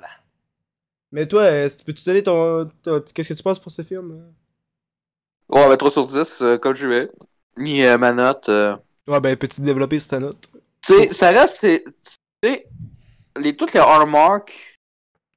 Mais 1.11 1.27
toi, 1.27 1.41
euh, 1.43 1.69
peux-tu 1.85 2.03
donner 2.05 2.23
ton. 2.23 2.69
ton- 2.81 3.01
Qu'est-ce 3.13 3.29
que 3.29 3.33
tu 3.33 3.43
penses 3.43 3.59
pour 3.59 3.71
ce 3.71 3.81
film? 3.83 4.31
Ouais, 5.49 5.67
ben 5.67 5.77
3 5.77 5.91
sur 5.91 6.07
10, 6.07 6.41
euh, 6.41 6.57
comme 6.57 6.75
je 6.75 6.87
vais. 6.87 7.09
Ni 7.57 7.83
euh, 7.83 7.97
ma 7.97 8.11
note. 8.13 8.49
euh. 8.49 8.75
Ouais, 9.07 9.19
ben, 9.19 9.35
peux-tu 9.35 9.61
développer 9.61 9.99
sur 9.99 10.09
ta 10.09 10.19
note? 10.19 10.49
C'est, 10.83 11.13
ça 11.13 11.29
reste, 11.29 11.57
c'est, 11.59 11.83
tu 11.83 12.49
sais, 12.49 12.65
les, 13.37 13.55
toutes 13.55 13.73
les 13.73 13.79
hallmarks 13.79 14.51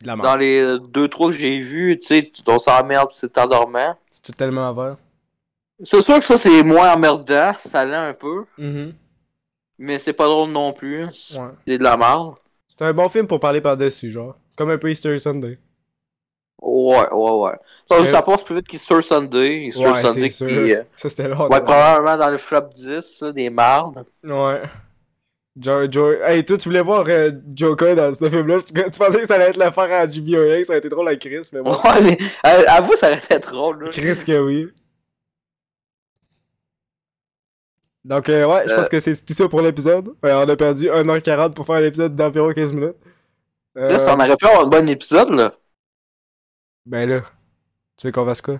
De 0.00 0.06
la 0.06 0.16
dans 0.16 0.36
les 0.36 0.62
2-3 0.78 1.30
que 1.32 1.32
j'ai 1.38 1.60
vus, 1.60 1.98
tu 2.00 2.06
sais, 2.08 2.32
on 2.46 2.58
s'emmerde 2.58 3.10
pis 3.10 3.16
c'est 3.18 3.36
endormant. 3.38 3.96
C'est 4.10 4.34
tellement 4.36 4.70
à 4.70 4.74
faire. 4.74 4.96
C'est 5.84 6.02
sûr 6.02 6.18
que 6.20 6.24
ça, 6.24 6.38
c'est 6.38 6.62
moins 6.62 6.94
emmerdant, 6.94 7.52
ça 7.64 7.84
l'est 7.84 7.94
un 7.94 8.14
peu, 8.14 8.44
Mhm. 8.56 8.94
mais 9.78 9.98
c'est 9.98 10.12
pas 10.12 10.26
drôle 10.26 10.50
non 10.50 10.72
plus. 10.72 11.06
C'est 11.12 11.38
Ouais. 11.38 11.50
de 11.78 11.82
la 11.82 11.96
merde. 11.96 12.34
C'est 12.68 12.82
un 12.82 12.92
bon 12.92 13.08
film 13.08 13.26
pour 13.26 13.40
parler 13.40 13.60
par-dessus, 13.60 14.10
genre. 14.10 14.36
Comme 14.56 14.70
un 14.70 14.78
peu 14.78 14.90
Easter 14.90 15.18
Sunday. 15.18 15.58
Ouais, 16.66 17.06
ouais, 17.12 17.30
ouais. 17.90 18.10
Ça, 18.10 18.22
passe 18.22 18.42
plus 18.42 18.54
vite 18.56 18.66
qu'Easter 18.66 19.02
Sunday. 19.02 19.66
Easter 19.66 19.80
Ouais, 19.86 20.02
Sunday 20.02 20.28
qui, 20.30 20.44
euh, 20.44 20.82
Ça, 20.96 21.08
c'était 21.10 21.28
long. 21.28 21.42
ouais, 21.48 21.60
probablement 21.60 22.16
dans 22.16 22.30
le 22.30 22.38
flop 22.38 22.70
10, 22.74 23.20
là, 23.20 23.32
des 23.32 23.50
mardes. 23.50 24.04
Ouais. 24.22 24.62
Joe, 25.56 25.86
Joe... 25.90 26.16
Hey, 26.22 26.42
toi, 26.44 26.56
tu 26.56 26.68
voulais 26.70 26.80
voir 26.80 27.04
euh, 27.06 27.30
Joker 27.54 27.94
dans 27.94 28.12
ce 28.12 28.28
film-là? 28.28 28.60
Tu, 28.62 28.72
tu 28.72 28.98
pensais 28.98 29.20
que 29.20 29.26
ça 29.26 29.34
allait 29.34 29.50
être 29.50 29.56
l'affaire 29.58 29.92
à 29.92 30.08
JBO, 30.08 30.64
ça 30.64 30.72
a 30.72 30.76
été 30.78 30.88
drôle 30.88 31.06
à 31.08 31.16
Chris, 31.16 31.48
mais 31.52 31.60
bon. 31.62 31.72
Ouais, 31.84 32.00
mais 32.02 32.18
euh, 32.46 32.64
avoue, 32.66 32.96
ça 32.96 33.08
aurait 33.08 33.18
été 33.18 33.38
drôle. 33.40 33.84
Là. 33.84 33.90
Chris 33.90 34.24
que 34.26 34.40
oui. 34.44 34.68
Donc, 38.04 38.28
euh, 38.28 38.46
ouais, 38.46 38.64
je 38.66 38.72
Euh. 38.72 38.76
pense 38.76 38.88
que 38.88 39.00
c'est 39.00 39.24
tout 39.24 39.32
ça 39.34 39.48
pour 39.48 39.62
l'épisode. 39.62 40.08
Ouais, 40.22 40.32
on 40.32 40.48
a 40.48 40.56
perdu 40.56 40.88
1h40 40.90 41.54
pour 41.54 41.66
faire 41.66 41.76
un 41.76 41.84
épisode 41.84 42.14
d'environ 42.14 42.52
15 42.52 42.72
minutes. 42.72 42.96
Euh, 43.76 43.92
Là, 43.92 43.98
ça, 43.98 44.14
on 44.14 44.18
aurait 44.20 44.36
pu 44.36 44.46
avoir 44.46 44.64
un 44.64 44.68
bon 44.68 44.88
épisode, 44.88 45.30
là. 45.30 45.54
Ben 46.86 47.08
là, 47.08 47.20
tu 47.96 48.06
veux 48.06 48.12
qu'on 48.12 48.26
fasse 48.26 48.40
quoi? 48.42 48.58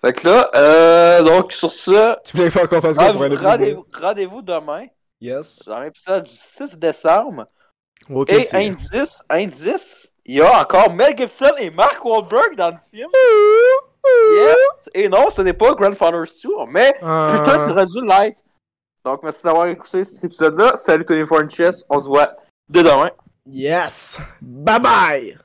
Fait 0.00 0.12
que 0.12 0.28
là, 0.28 0.50
euh, 0.54 1.22
donc, 1.22 1.52
sur 1.52 1.72
ça, 1.72 2.20
Tu 2.24 2.36
voulais 2.36 2.50
faire 2.50 2.68
qu'on 2.68 2.80
fasse 2.80 2.96
quoi 2.96 3.12
pour 3.12 3.22
un 3.22 3.26
épisode? 3.26 3.46
rendez-vous 3.46 3.86
rendez-vous 3.92 4.42
demain, 4.42 4.86
Yes. 5.20 5.64
dans 5.66 5.80
l'épisode 5.80 6.24
du 6.24 6.34
6 6.34 6.76
décembre. 6.78 7.46
Ok, 8.10 8.30
Et 8.32 8.46
indice, 8.54 9.24
indice, 9.30 10.08
il 10.26 10.36
y 10.36 10.40
a 10.42 10.60
encore 10.60 10.92
Mel 10.92 11.16
Gibson 11.16 11.52
et 11.58 11.70
Mark 11.70 12.04
Wahlberg 12.04 12.54
dans 12.56 12.68
le 12.68 12.76
film. 12.90 13.08
Yes! 14.34 14.56
Et 14.92 15.08
non, 15.08 15.30
ce 15.30 15.40
n'est 15.40 15.54
pas 15.54 15.72
Grandfather's 15.72 16.38
Tour, 16.38 16.66
mais 16.68 16.94
Ah. 17.00 17.38
putain, 17.38 17.58
c'est 17.58 17.72
rendu 17.72 18.04
light. 18.06 18.36
Donc, 19.04 19.22
merci 19.22 19.44
d'avoir 19.44 19.66
écouté 19.66 20.04
cet 20.04 20.22
épisode-là. 20.24 20.76
Salut 20.76 21.04
Tony 21.06 21.24
Chess, 21.50 21.84
on 21.88 21.98
se 21.98 22.06
voit 22.08 22.36
dès 22.68 22.82
demain. 22.82 23.10
Yes! 23.46 24.18
Bye 24.42 24.80
bye! 24.80 25.38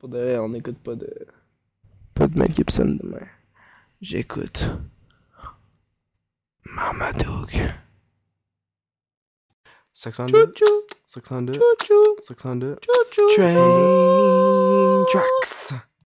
Pour 0.00 0.08
de 0.08 0.18
vrai, 0.18 0.38
on 0.38 0.48
n'écoute 0.48 0.78
pas 0.78 0.94
de. 0.94 1.08
Pas 2.14 2.26
de 2.26 2.38
Mel 2.38 2.52
Gibson 2.54 2.96
demain. 3.02 3.26
J'écoute. 4.00 4.64
Marmaduke. 6.64 7.60
602. 9.92 10.52
602. 11.04 11.52
602. 12.20 12.76
Train 13.36 15.04
tracks. 15.10 15.89